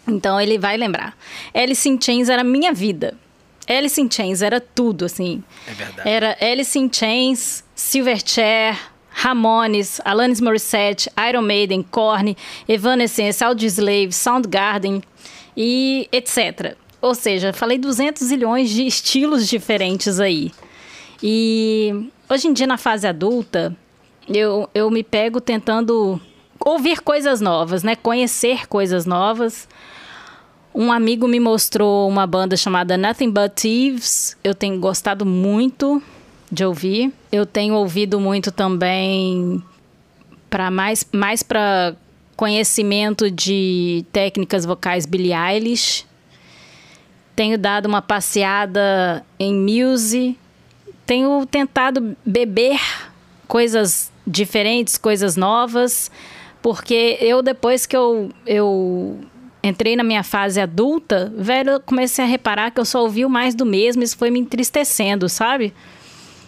Então 0.06 0.40
ele 0.40 0.58
vai 0.58 0.76
lembrar. 0.76 1.16
Alice 1.54 1.88
in 1.88 1.98
Chains 2.00 2.28
era 2.28 2.42
minha 2.42 2.72
vida. 2.72 3.14
Alice 3.68 4.00
in 4.00 4.10
Chains 4.10 4.42
era 4.42 4.60
tudo, 4.60 5.04
assim. 5.04 5.42
É 5.66 5.72
verdade. 5.72 6.08
Era 6.08 6.36
Alice 6.40 6.78
in 6.78 6.90
Chains, 6.92 7.64
Silverchair, 7.74 8.78
Ramones, 9.10 10.00
Alanis 10.04 10.40
Morissette, 10.40 11.10
Iron 11.28 11.42
Maiden, 11.42 11.82
Korn, 11.82 12.36
Evanescence, 12.68 13.42
Audioslave, 13.44 14.12
Soundgarden 14.12 15.02
e 15.56 16.08
etc. 16.10 16.76
Ou 17.00 17.14
seja, 17.14 17.52
falei 17.52 17.78
200 17.78 18.26
zilhões 18.26 18.70
de 18.70 18.86
estilos 18.86 19.48
diferentes 19.48 20.18
aí. 20.18 20.52
E 21.22 22.08
hoje 22.28 22.48
em 22.48 22.52
dia, 22.52 22.66
na 22.66 22.78
fase 22.78 23.06
adulta, 23.06 23.76
eu, 24.28 24.68
eu 24.74 24.90
me 24.90 25.02
pego 25.02 25.40
tentando 25.40 26.20
ouvir 26.58 27.00
coisas 27.00 27.40
novas, 27.40 27.82
né? 27.82 27.94
Conhecer 27.96 28.66
coisas 28.66 29.04
novas. 29.04 29.68
Um 30.74 30.90
amigo 30.90 31.28
me 31.28 31.38
mostrou 31.38 32.08
uma 32.08 32.26
banda 32.26 32.56
chamada 32.56 32.96
Nothing 32.96 33.30
But 33.30 33.52
Thieves. 33.54 34.36
Eu 34.42 34.54
tenho 34.54 34.78
gostado 34.80 35.26
muito 35.26 36.02
de 36.50 36.64
ouvir. 36.64 37.12
Eu 37.30 37.44
tenho 37.44 37.74
ouvido 37.74 38.18
muito 38.18 38.50
também 38.50 39.62
para 40.48 40.70
mais 40.70 41.06
mais 41.12 41.42
para 41.42 41.94
conhecimento 42.36 43.30
de 43.30 44.04
técnicas 44.12 44.64
vocais 44.64 45.04
Billie 45.04 45.34
Eilish. 45.34 46.06
Tenho 47.36 47.58
dado 47.58 47.86
uma 47.86 48.00
passeada 48.00 49.24
em 49.38 49.54
Muse. 49.54 50.38
Tenho 51.04 51.44
tentado 51.44 52.16
beber 52.24 52.80
coisas 53.46 54.10
diferentes, 54.26 54.96
coisas 54.96 55.36
novas, 55.36 56.10
porque 56.62 57.18
eu 57.20 57.42
depois 57.42 57.84
que 57.84 57.96
eu, 57.96 58.30
eu 58.46 59.20
entrei 59.62 59.96
na 59.96 60.02
minha 60.02 60.22
fase 60.22 60.60
adulta, 60.60 61.32
velho, 61.36 61.70
eu 61.72 61.80
comecei 61.80 62.24
a 62.24 62.28
reparar 62.28 62.70
que 62.70 62.80
eu 62.80 62.84
só 62.84 63.02
ouvi 63.02 63.24
mais 63.26 63.54
do 63.54 63.64
mesmo, 63.64 64.02
isso 64.02 64.16
foi 64.16 64.30
me 64.30 64.40
entristecendo, 64.40 65.28
sabe? 65.28 65.72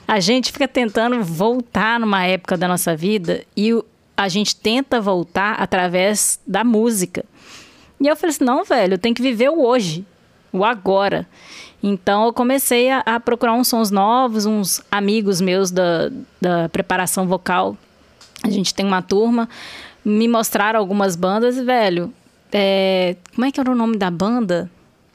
A 0.06 0.20
gente 0.20 0.52
fica 0.52 0.68
tentando 0.68 1.22
voltar 1.22 1.98
numa 1.98 2.24
época 2.24 2.56
da 2.56 2.68
nossa 2.68 2.94
vida 2.94 3.44
e 3.56 3.70
a 4.16 4.28
gente 4.28 4.54
tenta 4.54 5.00
voltar 5.00 5.54
através 5.54 6.38
da 6.46 6.62
música. 6.62 7.24
E 8.00 8.06
eu 8.06 8.16
falei 8.16 8.34
assim: 8.34 8.44
não, 8.44 8.64
velho, 8.64 8.94
eu 8.94 8.98
tenho 8.98 9.14
que 9.14 9.22
viver 9.22 9.48
o 9.48 9.62
hoje, 9.62 10.04
o 10.52 10.64
agora. 10.64 11.26
Então 11.82 12.26
eu 12.26 12.32
comecei 12.32 12.90
a, 12.90 13.00
a 13.00 13.20
procurar 13.20 13.54
uns 13.54 13.68
sons 13.68 13.90
novos, 13.90 14.46
uns 14.46 14.82
amigos 14.90 15.40
meus 15.40 15.70
da, 15.70 16.10
da 16.40 16.68
preparação 16.68 17.26
vocal. 17.26 17.76
A 18.42 18.50
gente 18.50 18.74
tem 18.74 18.84
uma 18.84 19.00
turma, 19.00 19.48
me 20.04 20.28
mostraram 20.28 20.78
algumas 20.78 21.16
bandas, 21.16 21.56
velho. 21.56 22.12
É, 22.56 23.16
como 23.34 23.44
é 23.44 23.50
que 23.50 23.58
era 23.58 23.68
o 23.68 23.74
nome 23.74 23.96
da 23.96 24.12
banda? 24.12 24.70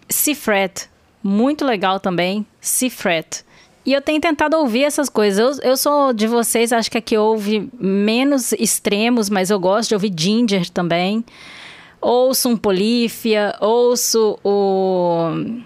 Seafret. 0.09 0.89
Muito 1.23 1.63
legal 1.63 1.97
também. 1.97 2.45
Seafret. 2.59 3.45
E 3.85 3.93
eu 3.93 4.01
tenho 4.01 4.19
tentado 4.19 4.57
ouvir 4.57 4.83
essas 4.83 5.07
coisas. 5.07 5.57
Eu, 5.59 5.71
eu 5.71 5.77
sou 5.77 6.11
de 6.11 6.27
vocês, 6.27 6.73
acho 6.73 6.91
que 6.91 6.97
aqui 6.97 7.17
ouve 7.17 7.69
menos 7.79 8.51
extremos, 8.51 9.29
mas 9.29 9.49
eu 9.49 9.57
gosto 9.57 9.89
de 9.89 9.95
ouvir 9.95 10.13
Ginger 10.15 10.69
também. 10.69 11.23
Ouço 12.01 12.49
um 12.49 12.57
Polífia, 12.57 13.55
ouço 13.61 14.37
o. 14.43 15.61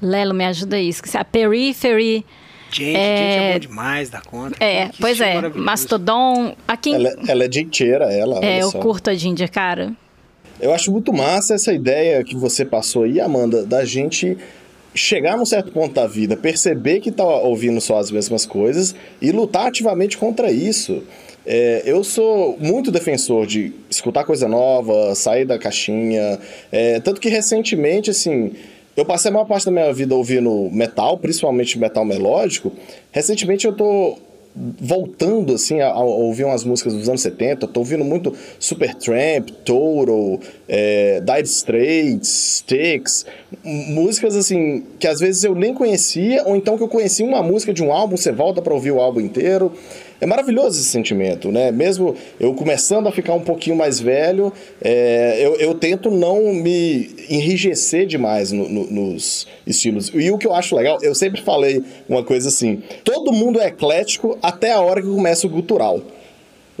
Lelo, 0.00 0.32
me 0.32 0.46
ajuda 0.46 0.76
aí. 0.76 0.88
Esqueci. 0.88 1.18
A 1.18 1.24
Periphery. 1.24 2.24
Gente, 2.70 2.96
é... 2.96 3.16
gente 3.16 3.42
é 3.42 3.52
bom 3.52 3.58
demais 3.58 4.10
da 4.10 4.20
conta. 4.22 4.56
É, 4.58 4.88
que 4.88 5.00
pois 5.00 5.20
é. 5.20 5.48
Mastodon. 5.50 6.54
Aqui... 6.66 6.94
Ela, 6.94 7.14
ela 7.26 7.44
é 7.44 7.48
dinheira, 7.48 8.12
ela. 8.12 8.42
É, 8.44 8.62
eu 8.62 8.72
curto 8.72 9.10
a 9.10 9.14
Ginger, 9.14 9.50
cara. 9.50 9.94
Eu 10.60 10.72
acho 10.72 10.90
muito 10.90 11.12
massa 11.12 11.54
essa 11.54 11.72
ideia 11.72 12.24
que 12.24 12.34
você 12.34 12.64
passou 12.64 13.04
aí, 13.04 13.20
Amanda, 13.20 13.64
da 13.64 13.84
gente 13.84 14.36
chegar 14.94 15.36
num 15.36 15.46
certo 15.46 15.70
ponto 15.70 15.94
da 15.94 16.06
vida, 16.06 16.36
perceber 16.36 17.00
que 17.00 17.12
tá 17.12 17.24
ouvindo 17.24 17.80
só 17.80 17.98
as 17.98 18.10
mesmas 18.10 18.44
coisas 18.44 18.94
e 19.22 19.30
lutar 19.30 19.66
ativamente 19.68 20.18
contra 20.18 20.50
isso. 20.50 21.02
É, 21.46 21.82
eu 21.86 22.02
sou 22.02 22.58
muito 22.58 22.90
defensor 22.90 23.46
de 23.46 23.72
escutar 23.88 24.24
coisa 24.24 24.48
nova, 24.48 25.14
sair 25.14 25.44
da 25.44 25.58
caixinha. 25.58 26.38
É, 26.70 27.00
tanto 27.00 27.20
que 27.20 27.28
recentemente, 27.28 28.10
assim, 28.10 28.52
eu 28.96 29.04
passei 29.04 29.30
a 29.30 29.32
maior 29.32 29.46
parte 29.46 29.64
da 29.64 29.70
minha 29.70 29.92
vida 29.92 30.14
ouvindo 30.14 30.68
metal, 30.72 31.16
principalmente 31.16 31.78
metal 31.78 32.04
melódico. 32.04 32.72
Recentemente 33.12 33.66
eu 33.66 33.72
tô 33.72 34.18
voltando 34.80 35.54
assim 35.54 35.80
a, 35.80 35.88
a, 35.88 36.00
ouvir 36.00 36.44
umas 36.44 36.64
músicas 36.64 36.94
dos 36.94 37.08
anos 37.08 37.20
70, 37.20 37.66
tô 37.68 37.80
ouvindo 37.80 38.04
muito 38.04 38.34
Supertramp, 38.58 39.50
Total, 39.64 40.40
é, 40.68 41.20
Dire 41.20 41.46
Straits, 41.46 42.56
Styx, 42.56 43.26
músicas 43.64 44.34
assim 44.36 44.84
que 44.98 45.06
às 45.06 45.20
vezes 45.20 45.44
eu 45.44 45.54
nem 45.54 45.72
conhecia 45.72 46.42
ou 46.44 46.56
então 46.56 46.76
que 46.76 46.82
eu 46.82 46.88
conheci 46.88 47.22
uma 47.22 47.42
música 47.42 47.72
de 47.72 47.82
um 47.82 47.92
álbum, 47.92 48.16
você 48.16 48.32
volta 48.32 48.60
para 48.60 48.74
ouvir 48.74 48.90
o 48.90 49.00
álbum 49.00 49.20
inteiro. 49.20 49.72
É 50.20 50.26
maravilhoso 50.26 50.80
esse 50.80 50.88
sentimento, 50.88 51.52
né? 51.52 51.70
Mesmo 51.70 52.16
eu 52.40 52.52
começando 52.52 53.06
a 53.06 53.12
ficar 53.12 53.34
um 53.34 53.40
pouquinho 53.40 53.76
mais 53.76 54.00
velho, 54.00 54.52
é, 54.82 55.38
eu, 55.40 55.54
eu, 55.56 55.74
tento 55.74 56.10
não 56.10 56.52
me 56.52 57.10
enrijecer 57.30 58.04
demais 58.04 58.50
no, 58.50 58.68
no, 58.68 58.90
nos 58.90 59.46
estilos. 59.64 60.10
E 60.12 60.30
o 60.30 60.38
que 60.38 60.46
eu 60.46 60.54
acho 60.54 60.74
legal, 60.74 60.98
eu 61.02 61.14
sempre 61.14 61.40
falei 61.40 61.82
uma 62.08 62.24
coisa 62.24 62.48
assim: 62.48 62.82
todo 63.04 63.32
mundo 63.32 63.60
é 63.60 63.68
eclético 63.68 64.36
até 64.42 64.72
a 64.72 64.80
hora 64.80 65.00
que 65.00 65.08
começa 65.08 65.46
o 65.46 65.50
gutural. 65.50 66.02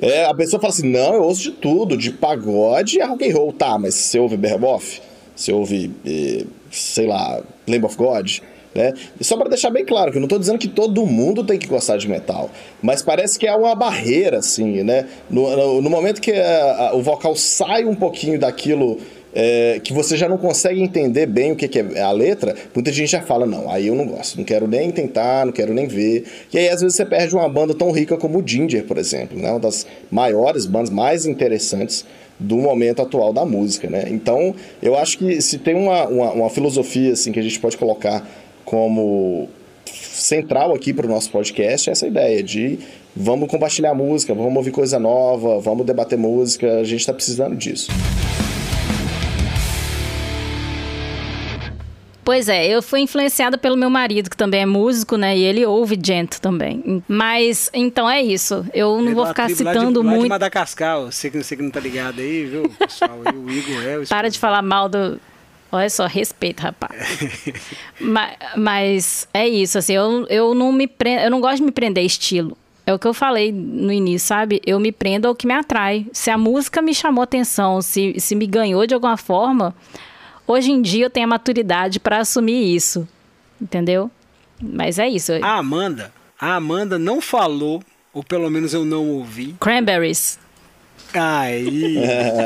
É, 0.00 0.24
a 0.24 0.34
pessoa 0.34 0.60
fala 0.60 0.72
assim: 0.72 0.88
não, 0.88 1.14
eu 1.14 1.22
ouço 1.22 1.42
de 1.42 1.52
tudo, 1.52 1.96
de 1.96 2.10
pagode 2.10 3.00
a 3.00 3.06
rock 3.06 3.30
and 3.30 3.34
roll. 3.34 3.52
Tá, 3.52 3.78
mas 3.78 3.94
você 3.94 4.18
ouve 4.18 4.36
Behemoth? 4.36 5.00
Você 5.34 5.52
ouve, 5.52 5.92
eh, 6.04 6.44
sei 6.68 7.06
lá, 7.06 7.40
Lamb 7.68 7.86
of 7.86 7.96
God? 7.96 8.40
Né? 8.78 8.94
Só 9.20 9.36
para 9.36 9.48
deixar 9.48 9.70
bem 9.70 9.84
claro, 9.84 10.12
que 10.12 10.18
eu 10.18 10.20
não 10.20 10.28
tô 10.28 10.38
dizendo 10.38 10.56
que 10.56 10.68
todo 10.68 11.04
mundo 11.04 11.42
tem 11.42 11.58
que 11.58 11.66
gostar 11.66 11.96
de 11.96 12.08
metal, 12.08 12.48
mas 12.80 13.02
parece 13.02 13.36
que 13.36 13.44
é 13.44 13.52
uma 13.52 13.74
barreira, 13.74 14.38
assim, 14.38 14.84
né? 14.84 15.06
No, 15.28 15.50
no, 15.56 15.82
no 15.82 15.90
momento 15.90 16.20
que 16.20 16.30
a, 16.30 16.90
a, 16.90 16.94
o 16.94 17.02
vocal 17.02 17.34
sai 17.34 17.84
um 17.84 17.94
pouquinho 17.96 18.38
daquilo 18.38 18.98
é, 19.34 19.80
que 19.82 19.92
você 19.92 20.16
já 20.16 20.28
não 20.28 20.38
consegue 20.38 20.80
entender 20.80 21.26
bem 21.26 21.50
o 21.50 21.56
que, 21.56 21.66
que, 21.66 21.80
é 21.80 22.02
a 22.02 22.12
letra, 22.12 22.54
muita 22.72 22.92
gente 22.92 23.10
já 23.10 23.20
fala, 23.20 23.46
não, 23.46 23.68
aí 23.68 23.88
eu 23.88 23.96
não 23.96 24.06
gosto, 24.06 24.38
não 24.38 24.44
quero 24.44 24.68
nem 24.68 24.92
tentar, 24.92 25.44
não 25.44 25.52
quero 25.52 25.74
nem 25.74 25.88
ver. 25.88 26.24
E 26.54 26.56
aí 26.56 26.68
às 26.68 26.80
vezes 26.80 26.94
você 26.94 27.04
perde 27.04 27.34
uma 27.34 27.48
banda 27.48 27.74
tão 27.74 27.90
rica 27.90 28.16
como 28.16 28.38
o 28.38 28.46
Ginger, 28.46 28.84
por 28.84 28.96
exemplo, 28.96 29.36
né? 29.36 29.50
uma 29.50 29.58
das 29.58 29.88
maiores 30.08 30.66
bandas 30.66 30.90
mais 30.90 31.26
interessantes 31.26 32.06
do 32.38 32.58
momento 32.58 33.02
atual 33.02 33.32
da 33.32 33.44
música, 33.44 33.90
né? 33.90 34.04
Então, 34.08 34.54
eu 34.80 34.96
acho 34.96 35.18
que 35.18 35.42
se 35.42 35.58
tem 35.58 35.74
uma, 35.74 36.06
uma, 36.06 36.30
uma 36.30 36.48
filosofia 36.48 37.12
assim 37.12 37.32
que 37.32 37.40
a 37.40 37.42
gente 37.42 37.58
pode 37.58 37.76
colocar 37.76 38.24
como 38.68 39.48
central 39.86 40.74
aqui 40.74 40.92
para 40.92 41.06
o 41.06 41.08
nosso 41.08 41.30
podcast, 41.30 41.88
é 41.88 41.92
essa 41.92 42.06
ideia 42.06 42.42
de 42.42 42.78
vamos 43.16 43.48
compartilhar 43.48 43.94
música, 43.94 44.34
vamos 44.34 44.54
ouvir 44.56 44.72
coisa 44.72 44.98
nova, 44.98 45.58
vamos 45.58 45.86
debater 45.86 46.18
música, 46.18 46.80
a 46.80 46.84
gente 46.84 47.00
está 47.00 47.14
precisando 47.14 47.56
disso. 47.56 47.90
Pois 52.22 52.46
é, 52.46 52.66
eu 52.66 52.82
fui 52.82 53.00
influenciada 53.00 53.56
pelo 53.56 53.74
meu 53.74 53.88
marido, 53.88 54.28
que 54.28 54.36
também 54.36 54.60
é 54.60 54.66
músico, 54.66 55.16
né? 55.16 55.34
E 55.34 55.42
ele 55.42 55.64
ouve 55.64 55.98
Gent 55.98 56.36
também. 56.38 57.02
Mas, 57.08 57.70
então 57.72 58.08
é 58.08 58.22
isso. 58.22 58.66
Eu 58.74 59.00
não 59.00 59.14
vou 59.14 59.24
ficar 59.24 59.48
citando 59.48 60.02
lá 60.02 60.10
muito. 60.10 60.24
de 60.24 60.28
Madagascar, 60.28 61.00
você 61.00 61.30
que, 61.30 61.42
você 61.42 61.56
que 61.56 61.62
não 61.62 61.70
tá 61.70 61.80
ligado 61.80 62.20
aí, 62.20 62.44
viu, 62.44 62.70
pessoal? 62.78 63.18
o 63.34 63.50
Igor 63.50 63.82
é 63.82 63.98
o 63.98 64.06
Para 64.06 64.28
de 64.28 64.38
falar 64.38 64.60
mal 64.60 64.90
do. 64.90 65.18
Olha 65.70 65.90
só, 65.90 66.06
respeito, 66.06 66.60
rapaz. 66.60 66.96
mas, 68.00 68.36
mas, 68.56 69.28
é 69.34 69.46
isso, 69.46 69.78
assim, 69.78 69.94
eu, 69.94 70.26
eu 70.28 70.54
não 70.54 70.72
me 70.72 70.86
prendo, 70.86 71.22
eu 71.22 71.30
não 71.30 71.40
gosto 71.40 71.58
de 71.58 71.64
me 71.64 71.72
prender 71.72 72.04
estilo. 72.04 72.56
É 72.86 72.94
o 72.94 72.98
que 72.98 73.06
eu 73.06 73.12
falei 73.12 73.52
no 73.52 73.92
início, 73.92 74.28
sabe? 74.28 74.62
Eu 74.64 74.80
me 74.80 74.90
prendo 74.90 75.28
ao 75.28 75.34
que 75.34 75.46
me 75.46 75.52
atrai. 75.52 76.06
Se 76.10 76.30
a 76.30 76.38
música 76.38 76.80
me 76.80 76.94
chamou 76.94 77.22
atenção, 77.22 77.82
se, 77.82 78.18
se 78.18 78.34
me 78.34 78.46
ganhou 78.46 78.86
de 78.86 78.94
alguma 78.94 79.18
forma, 79.18 79.74
Hoje 80.48 80.72
em 80.72 80.80
dia 80.80 81.04
eu 81.04 81.10
tenho 81.10 81.26
a 81.26 81.28
maturidade 81.28 82.00
para 82.00 82.20
assumir 82.20 82.74
isso, 82.74 83.06
entendeu? 83.60 84.10
Mas 84.58 84.98
é 84.98 85.06
isso. 85.06 85.30
A 85.42 85.58
Amanda, 85.58 86.10
a 86.40 86.54
Amanda 86.54 86.98
não 86.98 87.20
falou, 87.20 87.82
ou 88.14 88.24
pelo 88.24 88.48
menos 88.48 88.72
eu 88.72 88.82
não 88.82 89.10
ouvi. 89.10 89.54
Cranberries. 89.60 90.38
Aí. 91.12 91.98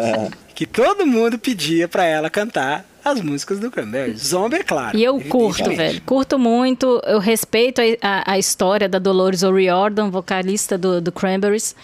que 0.53 0.67
todo 0.67 1.07
mundo 1.07 1.39
pedia 1.39 1.87
para 1.87 2.05
ela 2.05 2.29
cantar 2.29 2.85
as 3.05 3.21
músicas 3.21 3.59
do 3.59 3.71
Cranberries. 3.71 4.29
Zombie, 4.29 4.57
é 4.57 4.63
claro. 4.63 4.97
E 4.97 5.03
eu 5.03 5.21
curto, 5.21 5.71
velho. 5.75 6.01
Curto 6.03 6.39
muito. 6.39 7.01
Eu 7.05 7.19
respeito 7.19 7.81
a, 7.81 7.85
a, 8.03 8.33
a 8.33 8.39
história 8.39 8.89
da 8.89 8.99
Dolores 8.99 9.43
O'Riordan, 9.43 10.11
vocalista 10.11 10.79
do, 10.79 11.01
do 11.01 11.11
Cranberries. 11.11 11.75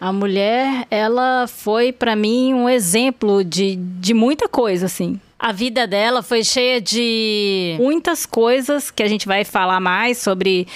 A 0.00 0.12
mulher, 0.12 0.86
ela 0.90 1.46
foi 1.46 1.92
para 1.92 2.14
mim 2.14 2.52
um 2.52 2.68
exemplo 2.68 3.44
de, 3.44 3.76
de 3.76 4.12
muita 4.12 4.48
coisa, 4.48 4.86
assim. 4.86 5.20
A 5.38 5.52
vida 5.52 5.86
dela 5.86 6.22
foi 6.22 6.42
cheia 6.42 6.80
de 6.80 7.76
muitas 7.78 8.24
coisas 8.24 8.90
que 8.90 9.02
a 9.02 9.08
gente 9.08 9.26
vai 9.26 9.44
falar 9.44 9.80
mais 9.80 10.18
sobre 10.18 10.66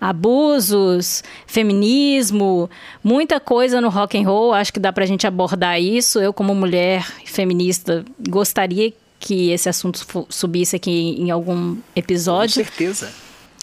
abusos, 0.00 1.22
feminismo, 1.46 2.68
muita 3.02 3.38
coisa 3.38 3.80
no 3.80 3.88
rock 3.88 4.18
and 4.18 4.26
roll. 4.26 4.52
Acho 4.52 4.72
que 4.72 4.80
dá 4.80 4.92
pra 4.92 5.06
gente 5.06 5.26
abordar 5.26 5.80
isso. 5.80 6.18
Eu, 6.18 6.32
como 6.32 6.54
mulher 6.54 7.06
feminista, 7.24 8.04
gostaria 8.28 8.92
que 9.18 9.50
esse 9.50 9.68
assunto 9.68 10.26
subisse 10.28 10.76
aqui 10.76 11.16
em 11.18 11.30
algum 11.30 11.76
episódio. 11.94 12.64
Com 12.64 12.70
certeza. 12.70 13.12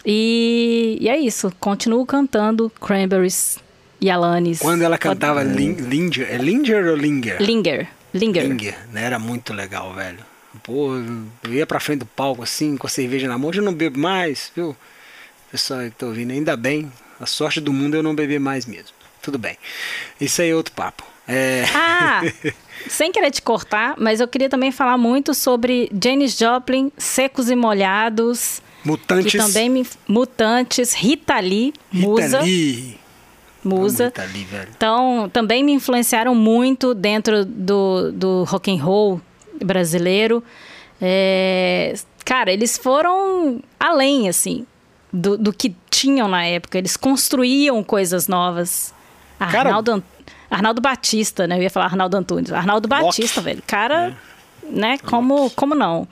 E, 0.05 0.97
e 0.99 1.09
é 1.09 1.17
isso. 1.17 1.51
Continuo 1.59 2.05
cantando 2.05 2.69
Cranberries 2.81 3.57
e 4.01 4.09
Alanis. 4.09 4.59
Quando 4.59 4.81
ela 4.81 4.97
cantava 4.97 5.43
Linger, 5.43 6.27
é 6.29 6.37
Linger 6.37 6.87
ou 6.87 6.95
Linger? 6.95 7.41
Linger. 7.41 7.87
Linger. 8.13 8.43
Linger, 8.43 8.77
né? 8.91 9.03
Era 9.03 9.17
muito 9.17 9.53
legal, 9.53 9.93
velho. 9.93 10.19
Pô, 10.61 10.91
eu 11.43 11.53
ia 11.53 11.65
pra 11.65 11.79
frente 11.79 11.99
do 11.99 12.05
palco 12.05 12.43
assim, 12.43 12.77
com 12.77 12.85
a 12.85 12.89
cerveja 12.89 13.27
na 13.27 13.37
mão, 13.37 13.49
hoje 13.49 13.59
eu 13.59 13.63
não 13.63 13.73
bebo 13.73 13.97
mais, 13.97 14.51
viu? 14.55 14.75
Pessoal 15.49 15.81
que 15.81 15.91
tá 15.91 16.05
ouvindo, 16.05 16.31
ainda 16.31 16.55
bem. 16.55 16.91
A 17.19 17.25
sorte 17.25 17.59
do 17.59 17.73
mundo 17.73 17.95
é 17.95 17.99
eu 17.99 18.03
não 18.03 18.13
beber 18.13 18.39
mais 18.39 18.65
mesmo. 18.65 18.91
Tudo 19.21 19.39
bem. 19.39 19.57
Isso 20.19 20.41
aí 20.41 20.49
é 20.49 20.55
outro 20.55 20.73
papo. 20.73 21.03
É... 21.27 21.63
Ah! 21.73 22.21
sem 22.87 23.11
querer 23.11 23.31
te 23.31 23.41
cortar, 23.41 23.95
mas 23.97 24.19
eu 24.19 24.27
queria 24.27 24.49
também 24.49 24.71
falar 24.71 24.97
muito 24.97 25.33
sobre 25.33 25.89
Janis 26.01 26.37
Joplin, 26.37 26.91
Secos 26.97 27.49
e 27.49 27.55
Molhados. 27.55 28.61
Mutantes. 28.83 29.31
Que 29.31 29.37
também 29.37 29.69
me... 29.69 29.87
Mutantes, 30.07 30.93
Rita 30.93 31.39
Lee, 31.39 31.73
Rita 31.91 32.07
Musa. 32.07 32.41
Lee. 32.41 32.97
Musa. 33.63 34.05
Rita 34.05 34.25
Lee, 34.25 34.43
velho. 34.43 34.69
Então, 34.75 35.29
também 35.31 35.63
me 35.63 35.71
influenciaram 35.71 36.35
muito 36.35 36.93
dentro 36.93 37.45
do, 37.45 38.11
do 38.11 38.43
rock 38.43 38.71
and 38.71 38.83
roll 38.83 39.21
brasileiro. 39.63 40.43
É, 41.01 41.93
cara, 42.25 42.51
eles 42.51 42.77
foram 42.77 43.61
além, 43.79 44.27
assim, 44.27 44.65
do, 45.11 45.37
do, 45.37 45.53
que 45.53 45.75
tinham 45.89 46.27
na 46.27 46.45
época. 46.45 46.77
Eles 46.77 46.97
construíam 46.97 47.83
coisas 47.83 48.27
novas. 48.27 48.93
Arnaldo, 49.39 50.03
Arnaldo 50.49 50.81
Batista, 50.81 51.47
né? 51.47 51.57
Eu 51.57 51.63
ia 51.63 51.69
falar 51.69 51.85
Arnaldo 51.85 52.17
Antunes. 52.17 52.51
Arnaldo 52.51 52.87
Batista, 52.87 53.41
velho. 53.41 53.61
Cara, 53.65 54.15
é. 54.63 54.65
né? 54.69 54.97
Como, 54.99 55.49
como 55.51 55.75
não? 55.75 56.07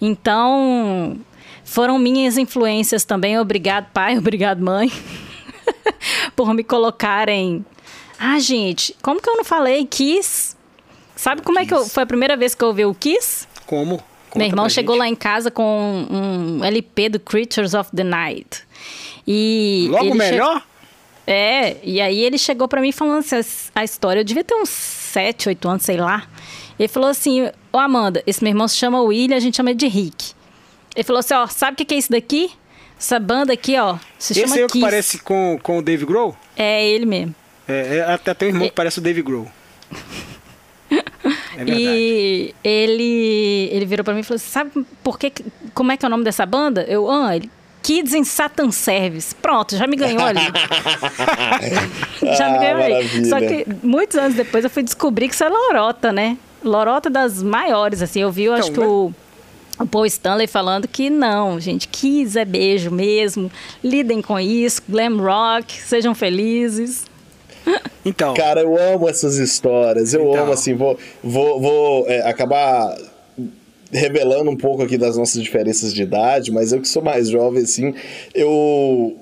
Então, 0.00 1.18
foram 1.64 1.98
minhas 1.98 2.38
influências 2.38 3.04
também. 3.04 3.38
Obrigado, 3.38 3.90
pai. 3.92 4.16
Obrigado, 4.18 4.62
mãe. 4.62 4.90
por 6.34 6.52
me 6.54 6.64
colocarem... 6.64 7.64
Ah, 8.18 8.38
gente, 8.38 8.96
como 9.02 9.20
que 9.20 9.28
eu 9.28 9.36
não 9.36 9.44
falei? 9.44 9.84
Kiss 9.84 10.56
Sabe 11.16 11.40
como 11.40 11.58
Kiss. 11.58 11.72
é 11.72 11.74
que 11.74 11.82
eu, 11.82 11.86
foi 11.86 12.02
a 12.02 12.06
primeira 12.06 12.36
vez 12.36 12.54
que 12.54 12.62
eu 12.62 12.68
ouvi 12.68 12.84
o 12.84 12.94
Kiss? 12.94 13.48
Como? 13.64 13.96
Conta 13.96 14.38
Meu 14.38 14.46
irmão 14.46 14.68
chegou 14.68 14.94
gente. 14.94 15.00
lá 15.00 15.08
em 15.08 15.14
casa 15.14 15.50
com 15.50 16.06
um 16.10 16.62
LP 16.62 17.08
do 17.08 17.18
Creatures 17.18 17.72
of 17.72 17.90
the 17.96 18.04
Night. 18.04 18.62
E 19.26 19.88
Logo 19.90 20.14
melhor? 20.14 20.58
Che... 20.60 20.64
É, 21.26 21.76
e 21.82 22.00
aí 22.00 22.20
ele 22.20 22.38
chegou 22.38 22.68
para 22.68 22.80
mim 22.80 22.92
falando 22.92 23.18
assim, 23.18 23.70
a 23.74 23.82
história. 23.82 24.20
Eu 24.20 24.24
devia 24.24 24.44
ter 24.44 24.54
uns 24.54 24.68
7, 24.68 25.48
8 25.48 25.68
anos, 25.68 25.82
sei 25.82 25.96
lá. 25.96 26.28
Ele 26.78 26.88
falou 26.88 27.10
assim: 27.10 27.46
Ô 27.46 27.50
oh, 27.72 27.78
Amanda, 27.78 28.22
esse 28.26 28.42
meu 28.42 28.50
irmão 28.50 28.68
se 28.68 28.76
chama 28.76 29.00
William, 29.00 29.36
a 29.36 29.40
gente 29.40 29.56
chama 29.56 29.70
ele 29.70 29.78
de 29.78 29.88
Rick. 29.88 30.32
Ele 30.94 31.04
falou 31.04 31.20
assim: 31.20 31.34
Ó, 31.34 31.46
sabe 31.46 31.82
o 31.82 31.86
que 31.86 31.94
é 31.94 31.98
isso 31.98 32.10
daqui? 32.10 32.50
Essa 32.98 33.18
banda 33.18 33.52
aqui, 33.52 33.78
ó, 33.78 33.98
se 34.18 34.32
esse 34.32 34.40
chama 34.40 34.54
Esse 34.54 34.62
é 34.62 34.64
o 34.64 34.68
que 34.68 34.80
parece 34.80 35.18
com, 35.18 35.58
com 35.62 35.78
o 35.78 35.82
Dave 35.82 36.06
Grohl? 36.06 36.34
É, 36.56 36.88
ele 36.88 37.04
mesmo. 37.04 37.34
É, 37.68 37.98
é 37.98 38.02
até 38.02 38.32
tem 38.32 38.48
um 38.48 38.50
irmão 38.52 38.64
é... 38.64 38.68
que 38.70 38.74
parece 38.74 38.98
o 38.98 39.02
Dave 39.02 39.22
Grohl. 39.22 39.48
É 41.58 41.64
e 41.66 42.54
ele, 42.62 43.68
ele 43.72 43.86
virou 43.86 44.04
para 44.04 44.14
mim 44.14 44.20
e 44.20 44.22
falou 44.22 44.36
assim, 44.36 44.48
sabe 44.48 44.86
por 45.02 45.18
que, 45.18 45.32
como 45.74 45.90
é 45.90 45.96
que 45.96 46.04
é 46.04 46.06
o 46.06 46.10
nome 46.10 46.22
dessa 46.22 46.46
banda? 46.46 46.82
Eu, 46.82 47.10
ah, 47.10 47.34
ele, 47.34 47.50
Kids 47.86 48.14
in 48.14 48.24
Satan 48.24 48.72
Service. 48.72 49.32
Pronto, 49.32 49.76
já 49.76 49.86
me 49.86 49.94
ganhou 49.94 50.24
ali. 50.24 50.40
já 52.36 52.50
me 52.50 52.58
ganhou 52.58 52.82
ah, 52.82 52.84
ali. 52.84 53.28
Só 53.28 53.38
que 53.38 53.64
muitos 53.80 54.16
anos 54.18 54.34
depois 54.34 54.64
eu 54.64 54.70
fui 54.70 54.82
descobrir 54.82 55.28
que 55.28 55.34
isso 55.34 55.44
é 55.44 55.48
lorota, 55.48 56.12
né? 56.12 56.36
Lorota 56.64 57.08
das 57.08 57.40
maiores, 57.44 58.02
assim. 58.02 58.22
Eu 58.22 58.32
vi, 58.32 58.42
eu 58.42 58.54
então, 58.54 58.64
acho 58.64 58.72
que 58.72 58.80
né? 58.80 58.86
o, 58.86 59.12
o 59.78 59.86
Paul 59.86 60.04
Stanley 60.04 60.48
falando 60.48 60.88
que 60.88 61.08
não, 61.08 61.60
gente, 61.60 61.86
Kids 61.86 62.34
é 62.34 62.44
beijo 62.44 62.90
mesmo. 62.90 63.52
Lidem 63.84 64.20
com 64.20 64.40
isso, 64.40 64.82
glam 64.88 65.18
rock, 65.18 65.80
sejam 65.80 66.12
felizes. 66.12 67.04
Então. 68.04 68.34
Cara, 68.34 68.62
eu 68.62 68.76
amo 68.76 69.08
essas 69.08 69.36
histórias. 69.36 70.12
Eu 70.12 70.30
então. 70.30 70.42
amo, 70.42 70.52
assim, 70.52 70.74
vou, 70.74 70.98
vou, 71.22 71.60
vou 71.60 72.04
é, 72.08 72.28
acabar 72.28 72.96
revelando 73.92 74.50
um 74.50 74.56
pouco 74.56 74.82
aqui 74.82 74.98
das 74.98 75.16
nossas 75.16 75.42
diferenças 75.42 75.92
de 75.92 76.02
idade, 76.02 76.50
mas 76.50 76.72
eu 76.72 76.80
que 76.80 76.88
sou 76.88 77.02
mais 77.02 77.28
jovem, 77.28 77.62
assim, 77.62 77.94
eu. 78.34 79.16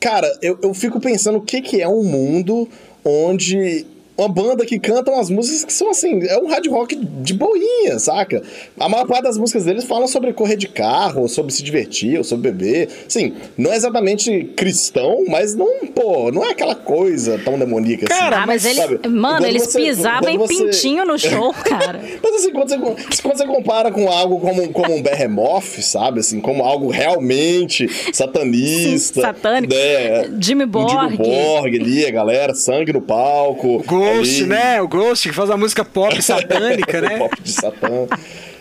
Cara, 0.00 0.32
eu, 0.40 0.58
eu 0.62 0.72
fico 0.72 1.00
pensando 1.00 1.38
o 1.38 1.42
que, 1.42 1.60
que 1.60 1.82
é 1.82 1.88
um 1.88 2.04
mundo 2.04 2.68
onde 3.04 3.84
uma 4.18 4.28
banda 4.28 4.66
que 4.66 4.80
canta 4.80 5.12
umas 5.12 5.30
músicas 5.30 5.64
que 5.64 5.72
são 5.72 5.90
assim, 5.90 6.26
é 6.26 6.36
um 6.38 6.48
hard 6.48 6.66
rock 6.66 6.96
de 6.96 7.32
boinha, 7.34 8.00
saca? 8.00 8.42
A 8.78 8.88
maior 8.88 9.06
parte 9.06 9.22
das 9.22 9.38
músicas 9.38 9.64
deles 9.64 9.84
falam 9.84 10.08
sobre 10.08 10.32
correr 10.32 10.56
de 10.56 10.66
carro, 10.66 11.22
ou 11.22 11.28
sobre 11.28 11.52
se 11.52 11.62
divertir, 11.62 12.18
ou 12.18 12.24
sobre 12.24 12.50
beber. 12.50 12.88
Sim, 13.06 13.34
não 13.56 13.72
é 13.72 13.76
exatamente 13.76 14.52
cristão, 14.56 15.24
mas 15.28 15.54
não, 15.54 15.86
pô, 15.94 16.32
não 16.32 16.44
é 16.44 16.50
aquela 16.50 16.74
coisa 16.74 17.38
tão 17.44 17.56
demoníaca 17.56 18.06
assim. 18.10 18.20
Cara, 18.20 18.44
mas 18.44 18.64
eles, 18.64 18.84
mano, 19.08 19.46
eles 19.46 19.62
você, 19.62 19.78
pisavam 19.78 20.28
em 20.30 20.38
você... 20.38 20.64
pintinho 20.64 21.04
no 21.04 21.16
show, 21.16 21.54
cara. 21.62 22.00
mas 22.20 22.34
assim, 22.34 22.50
quando 22.50 22.68
você, 22.68 23.22
quando 23.22 23.36
você 23.36 23.46
compara 23.46 23.92
com 23.92 24.10
algo 24.10 24.40
como, 24.40 24.68
como 24.72 24.96
um 24.96 25.02
Behemoth, 25.02 25.80
sabe? 25.80 26.20
Assim, 26.20 26.40
como 26.40 26.64
algo 26.64 26.90
realmente 26.90 27.88
satanista. 28.12 29.14
Sim, 29.14 29.20
satânico. 29.20 29.72
Né? 29.72 30.28
Jimmy 30.40 30.66
Borg. 30.66 30.90
Jimmy 30.90 31.16
Borg 31.16 31.76
ali, 31.76 32.04
a 32.04 32.10
galera, 32.10 32.52
sangue 32.52 32.92
no 32.92 33.00
palco. 33.00 33.80
Ghost, 34.16 34.46
né? 34.46 34.80
O 34.82 34.88
Ghost 34.88 35.28
que 35.28 35.34
faz 35.34 35.50
a 35.50 35.56
música 35.56 35.84
pop 35.84 36.20
satânica, 36.22 37.00
né? 37.00 37.18
pop 37.18 37.40
de 37.42 37.52
satã. 37.52 38.06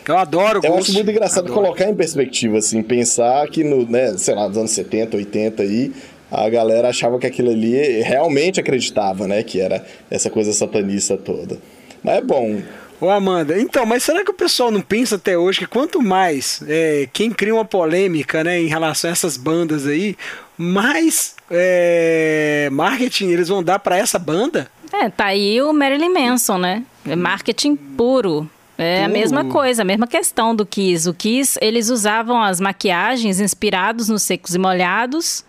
Eu 0.07 0.17
adoro 0.17 0.59
Eu 0.63 0.71
Ghost. 0.71 0.83
acho 0.83 0.93
muito 0.93 1.11
engraçado 1.11 1.45
Adoro. 1.45 1.61
colocar 1.61 1.85
em 1.89 1.95
perspectiva, 1.95 2.57
assim, 2.59 2.81
pensar 2.81 3.45
que 3.47 3.63
no, 3.63 3.85
né, 3.89 4.15
sei 4.17 4.35
lá, 4.35 4.47
nos 4.47 4.57
anos 4.57 4.71
70, 4.71 5.17
80 5.17 5.63
aí, 5.63 5.91
a 6.31 6.49
galera 6.49 6.89
achava 6.89 7.19
que 7.19 7.27
aquilo 7.27 7.51
ali 7.51 8.01
realmente 8.01 8.59
acreditava, 8.59 9.27
né, 9.27 9.43
que 9.43 9.59
era 9.59 9.85
essa 10.09 10.29
coisa 10.29 10.53
satanista 10.53 11.17
toda. 11.17 11.57
Mas 12.03 12.17
é 12.17 12.21
bom. 12.21 12.61
Ô 12.99 13.09
Amanda, 13.09 13.59
então, 13.59 13.85
mas 13.85 14.01
será 14.03 14.23
que 14.23 14.31
o 14.31 14.33
pessoal 14.33 14.71
não 14.71 14.81
pensa 14.81 15.15
até 15.17 15.37
hoje 15.37 15.59
que 15.59 15.67
quanto 15.67 16.01
mais 16.01 16.63
é, 16.67 17.07
quem 17.13 17.29
cria 17.29 17.53
uma 17.53 17.65
polêmica 17.65 18.43
né, 18.43 18.59
em 18.59 18.67
relação 18.67 19.09
a 19.09 19.13
essas 19.13 19.37
bandas 19.37 19.85
aí, 19.85 20.15
mais 20.57 21.35
é, 21.51 22.69
marketing 22.71 23.27
eles 23.29 23.49
vão 23.49 23.61
dar 23.61 23.77
pra 23.79 23.97
essa 23.97 24.17
banda? 24.17 24.67
É, 24.93 25.09
tá 25.09 25.25
aí 25.25 25.61
o 25.61 25.73
Marilyn 25.73 26.09
Manson, 26.13 26.57
né? 26.57 26.83
É 27.05 27.15
marketing 27.15 27.75
puro. 27.75 28.49
É 28.77 29.03
a 29.03 29.07
mesma 29.07 29.43
coisa, 29.45 29.81
a 29.81 29.85
mesma 29.85 30.05
questão 30.05 30.55
do 30.55 30.65
Kiss. 30.65 31.09
O 31.09 31.13
Kiss, 31.13 31.57
eles 31.61 31.89
usavam 31.89 32.41
as 32.41 32.59
maquiagens 32.59 33.39
inspirados 33.39 34.07
nos 34.07 34.21
secos 34.23 34.53
e 34.53 34.59
molhados. 34.59 35.43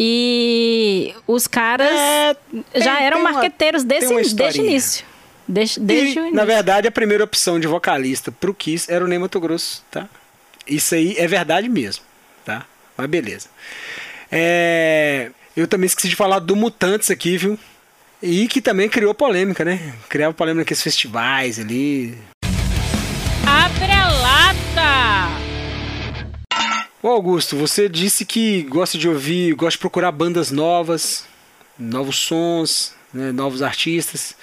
E 0.00 1.14
os 1.26 1.46
caras 1.46 1.90
É, 1.90 2.36
já 2.76 2.96
tem- 2.96 3.06
eram 3.06 3.16
tem 3.18 3.26
uma- 3.26 3.32
marqueteiros 3.32 3.82
tem 3.82 3.88
desse, 4.00 4.06
uma 4.12 4.22
desde 4.22 4.60
o 4.60 4.64
início. 4.64 5.04
Desde, 5.46 5.80
desde 5.80 6.06
E, 6.06 6.18
o 6.18 6.22
na 6.22 6.28
início. 6.28 6.46
verdade, 6.46 6.88
a 6.88 6.90
primeira 6.92 7.24
opção 7.24 7.58
de 7.58 7.66
vocalista 7.66 8.30
pro 8.30 8.54
Kiss 8.54 8.90
era 8.90 9.04
o 9.04 9.08
Ney 9.08 9.18
Mato 9.18 9.40
Grosso, 9.40 9.82
tá? 9.90 10.08
Isso 10.66 10.94
aí 10.94 11.14
é 11.18 11.26
verdade 11.26 11.68
mesmo, 11.68 12.04
tá? 12.44 12.64
Mas 12.96 13.06
beleza. 13.08 13.48
É, 14.30 15.30
eu 15.56 15.66
também 15.66 15.86
esqueci 15.86 16.08
de 16.08 16.16
falar 16.16 16.38
do 16.38 16.54
Mutantes 16.54 17.10
aqui, 17.10 17.36
viu? 17.36 17.58
E 18.22 18.48
que 18.48 18.60
também 18.60 18.88
criou 18.88 19.14
polêmica, 19.14 19.64
né? 19.64 19.94
Criava 20.08 20.34
polêmica 20.34 20.62
naqueles 20.62 20.82
festivais 20.82 21.60
ali. 21.60 22.18
Abre 23.46 23.92
a 23.92 24.08
lata! 24.10 25.38
Ô 27.00 27.08
Augusto, 27.08 27.56
você 27.56 27.88
disse 27.88 28.24
que 28.24 28.62
gosta 28.64 28.98
de 28.98 29.08
ouvir, 29.08 29.54
gosta 29.54 29.76
de 29.76 29.78
procurar 29.78 30.10
bandas 30.10 30.50
novas, 30.50 31.24
novos 31.78 32.16
sons, 32.16 32.92
né, 33.14 33.30
novos 33.30 33.62
artistas. 33.62 34.36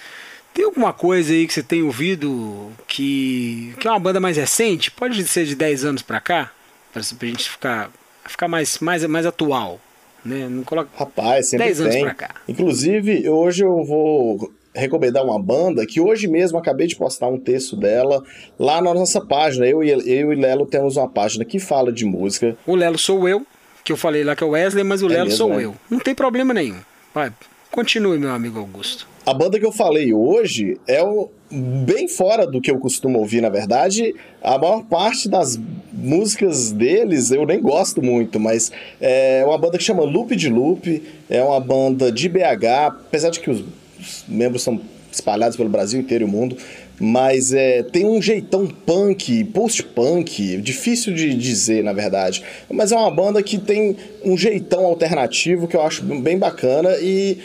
Tem 0.54 0.64
alguma 0.64 0.94
coisa 0.94 1.34
aí 1.34 1.46
que 1.46 1.54
você 1.54 1.62
tem 1.62 1.84
ouvido 1.84 2.72
que, 2.88 3.76
que 3.78 3.86
é 3.86 3.92
uma 3.92 4.00
banda 4.00 4.22
mais 4.22 4.38
recente? 4.38 4.90
Pode 4.90 5.22
ser 5.28 5.46
de 5.46 5.54
10 5.54 5.84
anos 5.84 6.02
pra 6.02 6.22
cá? 6.22 6.50
Pra, 6.94 7.02
pra 7.20 7.28
gente 7.28 7.50
ficar, 7.50 7.92
ficar 8.26 8.48
mais, 8.48 8.80
mais, 8.80 9.04
mais 9.06 9.26
atual. 9.26 9.82
Né? 10.26 10.48
Não 10.50 10.64
coloca... 10.64 10.90
Rapaz, 10.96 11.48
sempre 11.50 11.68
10 11.68 11.82
anos 11.82 11.94
tem. 11.94 12.04
pra 12.04 12.14
cá. 12.14 12.36
Inclusive, 12.48 13.30
hoje 13.30 13.64
eu 13.64 13.84
vou 13.84 14.52
recomendar 14.74 15.24
uma 15.24 15.42
banda 15.42 15.86
que 15.86 16.02
hoje 16.02 16.28
mesmo 16.28 16.58
acabei 16.58 16.88
de 16.88 16.96
postar 16.96 17.28
um 17.28 17.40
texto 17.40 17.78
dela 17.78 18.22
lá 18.60 18.82
na 18.82 18.94
nossa 18.94 19.22
página. 19.22 19.66
Eu 19.66 19.84
e, 19.84 19.90
eu 19.90 20.34
e 20.34 20.36
Lelo 20.36 20.66
temos 20.66 20.98
uma 20.98 21.08
página 21.08 21.46
que 21.46 21.60
fala 21.60 21.92
de 21.92 22.06
música. 22.06 22.58
O 22.68 22.76
Lelo 22.76 22.98
sou 22.98 23.28
eu, 23.28 23.46
que 23.84 23.92
eu 23.92 23.98
falei 23.98 24.24
lá 24.24 24.36
que 24.36 24.44
é 24.44 24.48
o 24.48 24.50
Wesley, 24.50 24.84
mas 24.84 25.02
o 25.02 25.06
É 25.06 25.10
Lelo 25.10 25.26
mesmo, 25.26 25.38
sou 25.38 25.50
né? 25.50 25.64
eu. 25.64 25.76
Não 25.90 26.00
tem 26.00 26.14
problema 26.14 26.54
nenhum. 26.54 26.80
Vai, 27.14 27.32
continue, 27.72 28.18
meu 28.18 28.32
amigo 28.32 28.60
Augusto. 28.60 29.08
A 29.26 29.34
banda 29.34 29.60
que 29.60 29.66
eu 29.66 29.72
falei 29.72 30.14
hoje 30.14 30.78
é 30.86 31.02
o, 31.02 31.32
bem 31.56 32.08
fora 32.08 32.46
do 32.46 32.60
que 32.62 32.70
eu 32.70 32.80
costumo 32.80 33.20
ouvir, 33.20 33.42
na 33.42 33.50
verdade. 33.50 34.14
A 34.42 34.58
maior 34.58 34.84
parte 34.84 35.30
das 35.30 35.60
músicas 35.92 36.72
deles 36.72 37.32
eu 37.32 37.46
nem 37.46 37.62
gosto 37.62 38.02
muito, 38.02 38.40
mas 38.40 38.72
é 39.00 39.44
uma 39.46 39.58
banda 39.58 39.78
que 39.78 39.84
chama 39.84 40.04
Loop 40.04 40.36
de 40.36 40.50
Loop, 40.50 41.02
é 41.30 41.44
uma 41.44 41.60
banda 41.60 42.12
de 42.12 42.30
BH, 42.30 42.66
apesar 42.88 43.30
de 43.30 43.40
que 43.40 43.50
os, 43.50 43.64
os 44.00 44.26
membros 44.28 44.64
são 44.64 44.80
espalhados 45.12 45.56
pelo 45.56 45.70
Brasil 45.70 46.00
inteiro 46.00 46.26
e 46.26 46.28
o 46.28 46.32
mundo, 46.32 46.58
mas 47.00 47.54
é, 47.54 47.84
tem 47.84 48.06
um 48.06 48.22
jeitão 48.22 48.68
punk, 48.68 49.44
post-punk, 49.46 50.58
difícil 50.58 51.14
de 51.14 51.34
dizer, 51.34 51.84
na 51.84 51.94
verdade. 51.94 52.44
Mas 52.70 52.92
é 52.92 52.96
uma 52.96 53.12
banda 53.12 53.42
que 53.42 53.58
tem 53.58 53.96
um 54.24 54.38
jeitão 54.38 54.86
alternativo 54.86 55.68
que 55.68 55.76
eu 55.76 55.82
acho 55.82 56.04
bem 56.04 56.38
bacana 56.38 56.98
e 57.02 57.38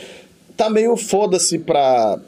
tá 0.56 0.68
meio 0.68 0.96
foda-se 0.96 1.58
pra 1.58 2.18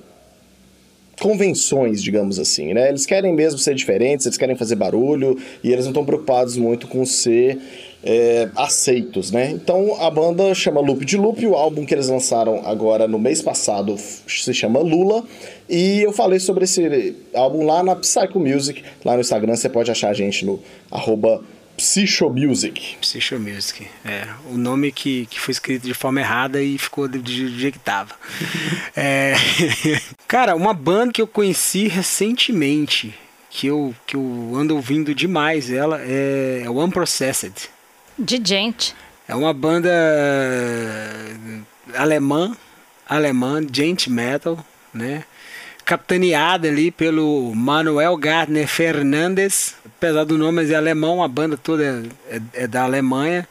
convenções, 1.22 2.02
digamos 2.02 2.40
assim, 2.40 2.74
né? 2.74 2.88
Eles 2.88 3.06
querem 3.06 3.32
mesmo 3.32 3.56
ser 3.56 3.76
diferentes, 3.76 4.26
eles 4.26 4.36
querem 4.36 4.56
fazer 4.56 4.74
barulho 4.74 5.38
e 5.62 5.72
eles 5.72 5.84
não 5.84 5.92
estão 5.92 6.04
preocupados 6.04 6.56
muito 6.56 6.88
com 6.88 7.06
ser 7.06 7.60
é, 8.02 8.48
aceitos, 8.56 9.30
né? 9.30 9.48
Então 9.52 10.02
a 10.02 10.10
banda 10.10 10.52
chama 10.52 10.80
Loop 10.80 11.04
de 11.04 11.16
Loop, 11.16 11.46
o 11.46 11.54
álbum 11.54 11.86
que 11.86 11.94
eles 11.94 12.08
lançaram 12.08 12.66
agora 12.66 13.06
no 13.06 13.20
mês 13.20 13.40
passado 13.40 13.96
se 13.96 14.52
chama 14.52 14.80
Lula 14.80 15.22
e 15.70 16.02
eu 16.02 16.12
falei 16.12 16.40
sobre 16.40 16.64
esse 16.64 17.14
álbum 17.32 17.64
lá 17.64 17.84
na 17.84 17.94
Psycho 17.94 18.40
Music, 18.40 18.82
lá 19.04 19.14
no 19.14 19.20
Instagram 19.20 19.54
você 19.54 19.68
pode 19.68 19.92
achar 19.92 20.10
a 20.10 20.14
gente 20.14 20.44
no 20.44 20.58
arroba 20.90 21.40
Psychomusic. 21.76 22.96
Psycho 23.00 23.38
Music. 23.38 23.86
É, 24.04 24.26
o 24.50 24.56
nome 24.56 24.92
que, 24.92 25.26
que 25.26 25.40
foi 25.40 25.52
escrito 25.52 25.84
de 25.84 25.94
forma 25.94 26.20
errada 26.20 26.62
e 26.62 26.78
ficou 26.78 27.08
do, 27.08 27.22
jeito 27.28 27.78
que 27.78 27.84
tava. 27.84 28.14
É, 28.94 29.34
cara, 30.28 30.54
uma 30.54 30.74
banda 30.74 31.14
que 31.14 31.22
eu 31.22 31.26
conheci 31.26 31.88
recentemente, 31.88 33.14
que 33.48 33.66
eu, 33.66 33.94
que 34.06 34.16
eu 34.16 34.52
ando 34.54 34.76
ouvindo 34.76 35.14
demais 35.14 35.70
ela, 35.70 35.98
é, 36.02 36.62
é 36.64 36.68
o 36.68 36.78
Unprocessed. 36.78 37.70
De 38.18 38.40
gente. 38.44 38.94
É 39.26 39.34
uma 39.34 39.54
banda 39.54 39.90
alemã, 41.94 42.54
alemã, 43.08 43.62
gente 43.72 44.10
metal, 44.10 44.62
né? 44.92 45.24
Capitaneada 45.92 46.68
ali 46.68 46.90
pelo 46.90 47.54
Manuel 47.54 48.16
Gardner 48.16 48.66
Fernandes. 48.66 49.74
Apesar 49.84 50.24
do 50.24 50.38
nome, 50.38 50.62
mas 50.62 50.70
é 50.70 50.74
alemão, 50.74 51.22
a 51.22 51.28
banda 51.28 51.54
toda 51.54 52.02
é, 52.30 52.40
é 52.54 52.66
da 52.66 52.84
Alemanha. 52.84 53.46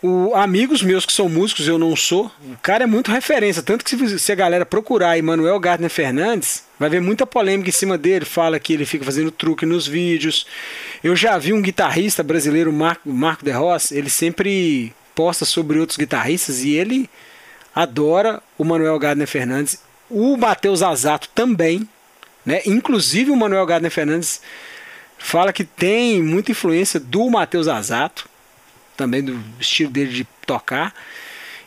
O, 0.00 0.32
amigos 0.36 0.84
meus 0.84 1.04
que 1.04 1.12
são 1.12 1.28
músicos, 1.28 1.66
eu 1.66 1.76
não 1.76 1.96
sou. 1.96 2.26
O 2.44 2.56
cara 2.62 2.84
é 2.84 2.86
muito 2.86 3.10
referência. 3.10 3.60
Tanto 3.60 3.84
que 3.84 3.90
se, 3.90 4.20
se 4.20 4.30
a 4.30 4.36
galera 4.36 4.64
procurar 4.64 5.18
Emanuel 5.18 5.58
Gardner 5.58 5.90
Fernandes, 5.90 6.62
vai 6.78 6.88
ver 6.88 7.00
muita 7.00 7.26
polêmica 7.26 7.70
em 7.70 7.72
cima 7.72 7.98
dele. 7.98 8.24
Fala 8.24 8.60
que 8.60 8.72
ele 8.72 8.86
fica 8.86 9.04
fazendo 9.04 9.32
truque 9.32 9.66
nos 9.66 9.84
vídeos. 9.84 10.46
Eu 11.02 11.16
já 11.16 11.36
vi 11.38 11.52
um 11.52 11.60
guitarrista 11.60 12.22
brasileiro, 12.22 12.72
Marco, 12.72 13.08
Marco 13.08 13.44
De 13.44 13.50
Ross, 13.50 13.90
ele 13.90 14.10
sempre 14.10 14.94
posta 15.12 15.44
sobre 15.44 15.80
outros 15.80 15.98
guitarristas 15.98 16.62
e 16.62 16.74
ele 16.74 17.10
adora 17.74 18.40
o 18.56 18.62
Manuel 18.62 18.96
Gardner 18.96 19.26
Fernandes. 19.26 19.82
O 20.14 20.36
Matheus 20.36 20.82
Azato 20.82 21.28
também. 21.34 21.88
Né? 22.44 22.60
Inclusive 22.66 23.30
o 23.30 23.36
Manuel 23.36 23.64
Gardner 23.66 23.90
Fernandes 23.90 24.40
fala 25.18 25.52
que 25.52 25.64
tem 25.64 26.22
muita 26.22 26.50
influência 26.52 27.00
do 27.00 27.28
Matheus 27.30 27.68
Azato 27.68 28.28
também 28.96 29.22
do 29.22 29.42
estilo 29.58 29.90
dele 29.90 30.12
de 30.12 30.24
tocar. 30.46 30.94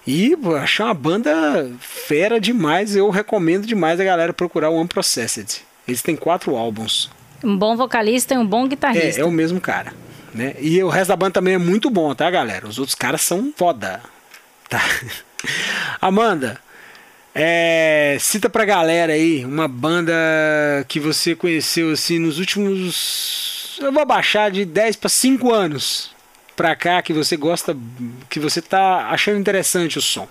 E 0.05 0.37
achei 0.61 0.85
uma 0.85 0.93
banda 0.93 1.69
fera 1.79 2.39
demais. 2.39 2.95
Eu 2.95 3.09
recomendo 3.09 3.65
demais 3.65 3.99
a 3.99 4.03
galera 4.05 4.31
procurar 4.31 4.69
o 4.69 4.79
Unprocessed. 4.79 5.61
Eles 5.87 6.01
têm 6.01 6.15
quatro 6.15 6.55
álbuns. 6.55 7.09
Um 7.43 7.57
bom 7.57 7.75
vocalista 7.75 8.33
e 8.33 8.37
um 8.37 8.45
bom 8.45 8.65
É, 8.65 8.69
guitarrista. 8.69 9.21
é 9.21 9.25
o 9.25 9.31
mesmo 9.31 9.59
cara. 9.59 9.93
Né? 10.33 10.55
E 10.59 10.81
o 10.83 10.87
resto 10.89 11.09
da 11.09 11.15
banda 11.15 11.33
também 11.33 11.55
é 11.55 11.57
muito 11.57 11.89
bom, 11.89 12.13
tá, 12.15 12.29
galera? 12.31 12.67
Os 12.67 12.77
outros 12.79 12.95
caras 12.95 13.21
são 13.21 13.51
foda. 13.57 14.01
Tá? 14.69 14.81
Amanda, 15.99 16.59
é, 17.39 18.17
cita 18.19 18.49
pra 18.49 18.65
galera 18.65 19.13
aí 19.13 19.45
uma 19.45 19.67
banda 19.67 20.13
que 20.87 20.99
você 20.99 21.35
conheceu 21.35 21.91
assim 21.91 22.17
nos 22.17 22.39
últimos. 22.39 23.77
Eu 23.79 23.91
vou 23.91 24.05
baixar 24.05 24.49
de 24.49 24.65
10 24.65 24.95
para 24.95 25.09
5 25.09 25.53
anos 25.53 26.11
pra 26.55 26.75
cá 26.75 26.99
que 27.03 27.13
você 27.13 27.37
gosta, 27.37 27.77
que 28.27 28.39
você 28.39 28.59
tá 28.59 29.11
achando 29.11 29.39
interessante 29.39 29.99
o 29.99 30.01
som. 30.01 30.27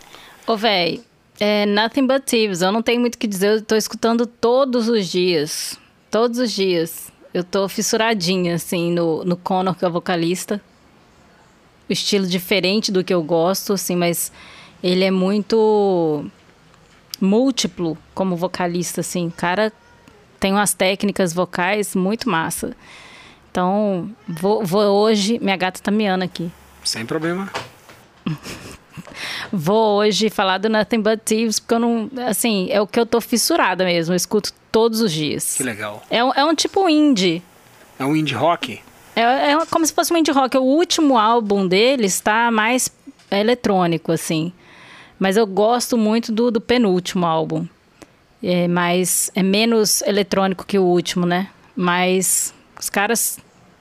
Ô, 0.49 0.57
véi, 0.57 1.01
é 1.39 1.65
Nothing 1.65 2.09
But 2.09 2.25
Thieves. 2.25 2.61
Eu 2.61 2.73
não 2.73 2.83
tenho 2.83 3.01
muito 3.01 3.15
o 3.15 3.19
que 3.19 3.29
dizer. 3.29 3.53
Eu 3.53 3.63
tô 3.63 3.77
escutando 3.77 4.27
todos 4.27 4.89
os 4.89 5.09
dias. 5.09 5.79
Todos 6.11 6.41
os 6.41 6.51
dias. 6.51 7.13
Eu 7.33 7.45
tô 7.45 7.69
fissuradinha, 7.69 8.57
assim, 8.57 8.93
no, 8.93 9.25
no 9.25 9.37
Connor, 9.37 9.77
que 9.77 9.85
é 9.85 9.89
o 9.89 9.93
vocalista. 9.93 10.61
O 11.89 11.93
estilo 11.93 12.27
diferente 12.27 12.91
do 12.91 13.05
que 13.05 13.15
eu 13.15 13.23
gosto, 13.23 13.75
assim, 13.75 13.95
mas 13.95 14.33
ele 14.83 15.05
é 15.05 15.11
muito 15.11 16.29
múltiplo 17.21 17.97
como 18.15 18.37
vocalista, 18.37 19.01
assim. 19.01 19.29
O 19.29 19.33
cara 19.33 19.73
tem 20.41 20.53
umas 20.53 20.75
técnicas 20.75 21.33
vocais 21.33 21.95
muito 21.95 22.29
massa. 22.29 22.77
Então, 23.51 24.11
vou, 24.29 24.65
vou 24.65 24.83
hoje... 24.83 25.39
Minha 25.41 25.57
gata 25.57 25.81
tá 25.83 25.91
miando 25.91 26.25
aqui. 26.25 26.51
Sem 26.85 27.07
problema. 27.07 27.51
Vou 29.53 29.99
hoje 29.99 30.29
falar 30.31 30.59
do 30.59 30.69
Nothing 30.69 31.01
But 31.01 31.21
Thieves, 31.25 31.59
porque 31.61 31.75
eu 31.75 31.79
não. 31.79 32.11
Assim, 32.29 32.69
é 32.71 32.81
o 32.81 32.87
que 32.87 32.99
eu 32.99 33.07
tô 33.07 33.21
fissurada 33.21 33.85
mesmo. 33.85 34.13
Eu 34.13 34.17
escuto 34.17 34.53
todos 34.71 35.01
os 35.01 35.13
dias. 35.13 35.55
Que 35.57 35.63
legal. 35.63 36.03
É, 36.11 36.23
um- 36.25 36.33
é 36.35 36.45
um 36.45 36.55
tipo 36.55 36.89
indie. 36.89 37.43
É 37.99 38.05
um 38.05 38.15
indie 38.17 38.35
rock? 38.35 38.81
É, 39.15 39.53
é 39.53 39.67
como 39.71 39.87
se 39.87 39.93
fosse 39.93 40.13
um 40.13 40.17
indie 40.17 40.33
rock. 40.33 40.57
O 40.59 40.63
último 40.63 41.17
álbum 41.17 41.67
deles 41.67 42.15
está 42.15 42.51
mais 42.51 42.91
eletrônico, 43.31 44.13
assim. 44.13 44.53
Mas 45.19 45.37
eu 45.37 45.47
gosto 45.47 45.97
muito 45.97 46.31
do, 46.31 46.51
do 46.51 46.61
penúltimo 46.61 47.25
álbum. 47.27 47.67
É 48.43 48.69
mais. 48.69 49.31
É 49.35 49.43
menos 49.43 50.03
eletrônico 50.03 50.67
que 50.67 50.79
o 50.79 50.85
último, 50.85 51.27
né? 51.27 51.49
Mais 51.75 52.55
Os 52.79 52.91
caras 52.91 53.39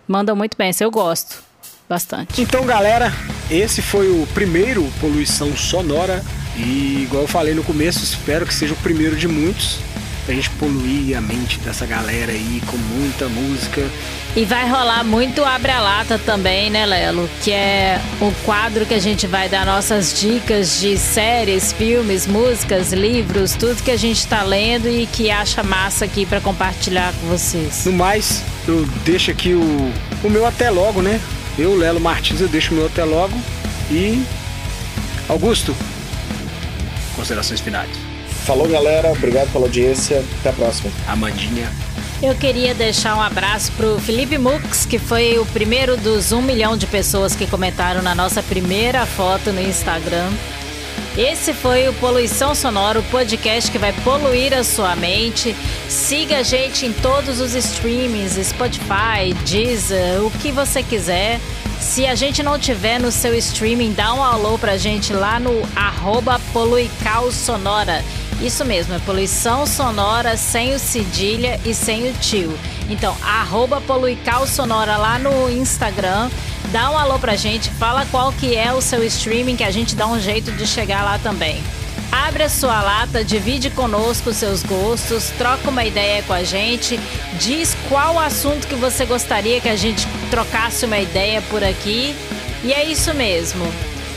mandam 0.07 0.35
muito 0.35 0.57
bem, 0.57 0.71
eu 0.79 0.91
gosto 0.91 1.43
bastante. 1.87 2.41
Então, 2.41 2.65
galera, 2.65 3.11
esse 3.49 3.81
foi 3.81 4.09
o 4.09 4.25
primeiro 4.27 4.89
Poluição 4.99 5.55
Sonora. 5.55 6.23
E, 6.57 7.03
igual 7.03 7.23
eu 7.23 7.27
falei 7.27 7.53
no 7.53 7.63
começo, 7.63 8.03
espero 8.03 8.45
que 8.45 8.53
seja 8.53 8.73
o 8.73 8.77
primeiro 8.77 9.15
de 9.15 9.27
muitos. 9.27 9.79
Pra 10.25 10.33
gente 10.33 10.49
poluir 10.51 11.15
a 11.15 11.21
mente 11.21 11.59
dessa 11.59 11.85
galera 11.85 12.31
aí 12.31 12.61
com 12.65 12.77
muita 12.77 13.29
música. 13.29 13.87
E 14.35 14.43
vai 14.43 14.67
rolar 14.67 15.03
muito 15.03 15.43
Abre 15.43 15.71
a 15.71 15.79
Lata 15.79 16.17
também, 16.17 16.71
né, 16.71 16.83
Lelo? 16.83 17.29
Que 17.43 17.51
é 17.51 18.01
o 18.19 18.31
quadro 18.43 18.87
que 18.87 18.95
a 18.95 18.99
gente 18.99 19.27
vai 19.27 19.47
dar 19.47 19.67
nossas 19.67 20.19
dicas 20.19 20.79
de 20.79 20.97
séries, 20.97 21.71
filmes, 21.71 22.25
músicas, 22.25 22.91
livros, 22.91 23.53
tudo 23.53 23.83
que 23.83 23.91
a 23.91 23.97
gente 23.97 24.25
tá 24.25 24.41
lendo 24.41 24.89
e 24.89 25.05
que 25.05 25.29
acha 25.29 25.61
massa 25.61 26.05
aqui 26.05 26.25
para 26.25 26.41
compartilhar 26.41 27.13
com 27.21 27.27
vocês. 27.27 27.85
No 27.85 27.93
mais, 27.93 28.41
eu 28.67 28.83
deixo 29.05 29.29
aqui 29.29 29.53
o, 29.53 29.91
o 30.23 30.29
meu 30.29 30.45
até 30.45 30.71
logo, 30.71 31.03
né? 31.03 31.21
Eu, 31.57 31.77
Lelo 31.77 32.01
Martins, 32.01 32.41
eu 32.41 32.47
deixo 32.47 32.73
o 32.73 32.77
meu 32.77 32.87
até 32.87 33.03
logo. 33.03 33.39
E. 33.91 34.23
Augusto, 35.29 35.75
considerações 37.15 37.59
finais. 37.59 38.04
Falou, 38.45 38.67
galera. 38.67 39.11
Obrigado 39.11 39.51
pela 39.51 39.65
audiência. 39.65 40.23
Até 40.39 40.49
a 40.49 40.53
próxima. 40.53 40.91
Amandinha. 41.07 41.67
Eu 42.21 42.35
queria 42.35 42.73
deixar 42.73 43.17
um 43.17 43.21
abraço 43.21 43.71
pro 43.73 43.99
Felipe 43.99 44.37
Mux, 44.37 44.85
que 44.85 44.99
foi 44.99 45.37
o 45.39 45.45
primeiro 45.47 45.97
dos 45.97 46.31
um 46.31 46.41
milhão 46.41 46.77
de 46.77 46.87
pessoas 46.87 47.35
que 47.35 47.47
comentaram 47.47 48.01
na 48.01 48.13
nossa 48.13 48.41
primeira 48.43 49.05
foto 49.05 49.51
no 49.51 49.59
Instagram. 49.59 50.29
Esse 51.17 51.53
foi 51.53 51.87
o 51.87 51.93
Poluição 51.93 52.53
Sonora, 52.53 52.99
o 52.99 53.03
podcast 53.03 53.71
que 53.71 53.77
vai 53.77 53.93
poluir 54.03 54.53
a 54.53 54.63
sua 54.63 54.95
mente. 54.95 55.55
Siga 55.89 56.39
a 56.39 56.43
gente 56.43 56.85
em 56.85 56.93
todos 56.93 57.39
os 57.39 57.55
streamings, 57.55 58.33
Spotify, 58.47 59.33
Deezer, 59.45 60.21
o 60.23 60.29
que 60.29 60.51
você 60.51 60.83
quiser. 60.83 61.39
Se 61.79 62.05
a 62.05 62.15
gente 62.15 62.41
não 62.43 62.59
tiver 62.59 62.99
no 62.99 63.11
seu 63.11 63.33
streaming, 63.35 63.93
dá 63.93 64.13
um 64.13 64.23
alô 64.23 64.57
pra 64.57 64.77
gente 64.77 65.13
lá 65.13 65.39
no 65.39 65.61
arroba 65.75 66.39
Sonora. 67.31 68.03
Isso 68.41 68.65
mesmo, 68.65 68.93
é 68.93 68.99
poluição 68.99 69.65
sonora 69.65 70.35
sem 70.35 70.73
o 70.73 70.79
cedilha 70.79 71.59
e 71.65 71.73
sem 71.73 72.09
o 72.09 72.13
tio. 72.13 72.57
Então, 72.89 73.15
arroba 73.23 73.81
Poluical 73.81 74.45
Sonora 74.45 74.97
lá 74.97 75.17
no 75.17 75.49
Instagram. 75.49 76.29
Dá 76.71 76.91
um 76.91 76.97
alô 76.97 77.17
pra 77.17 77.35
gente, 77.35 77.69
fala 77.71 78.05
qual 78.11 78.33
que 78.33 78.55
é 78.55 78.73
o 78.73 78.81
seu 78.81 79.03
streaming 79.03 79.55
que 79.55 79.63
a 79.63 79.71
gente 79.71 79.95
dá 79.95 80.05
um 80.05 80.19
jeito 80.19 80.51
de 80.51 80.67
chegar 80.67 81.03
lá 81.03 81.17
também. 81.17 81.63
Abre 82.11 82.43
a 82.43 82.49
sua 82.49 82.81
lata, 82.81 83.23
divide 83.23 83.69
conosco 83.69 84.33
seus 84.33 84.63
gostos, 84.63 85.31
troca 85.37 85.69
uma 85.69 85.83
ideia 85.83 86.21
com 86.23 86.33
a 86.33 86.43
gente, 86.43 86.99
diz 87.39 87.75
qual 87.89 88.19
assunto 88.19 88.67
que 88.67 88.75
você 88.75 89.05
gostaria 89.05 89.59
que 89.59 89.69
a 89.69 89.75
gente 89.75 90.07
trocasse 90.29 90.85
uma 90.85 90.99
ideia 90.99 91.41
por 91.43 91.63
aqui. 91.63 92.15
E 92.63 92.73
é 92.73 92.83
isso 92.85 93.13
mesmo. 93.13 93.65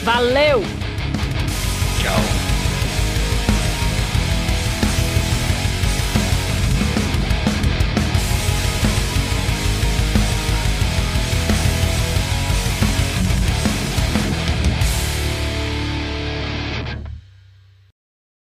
Valeu! 0.02 0.62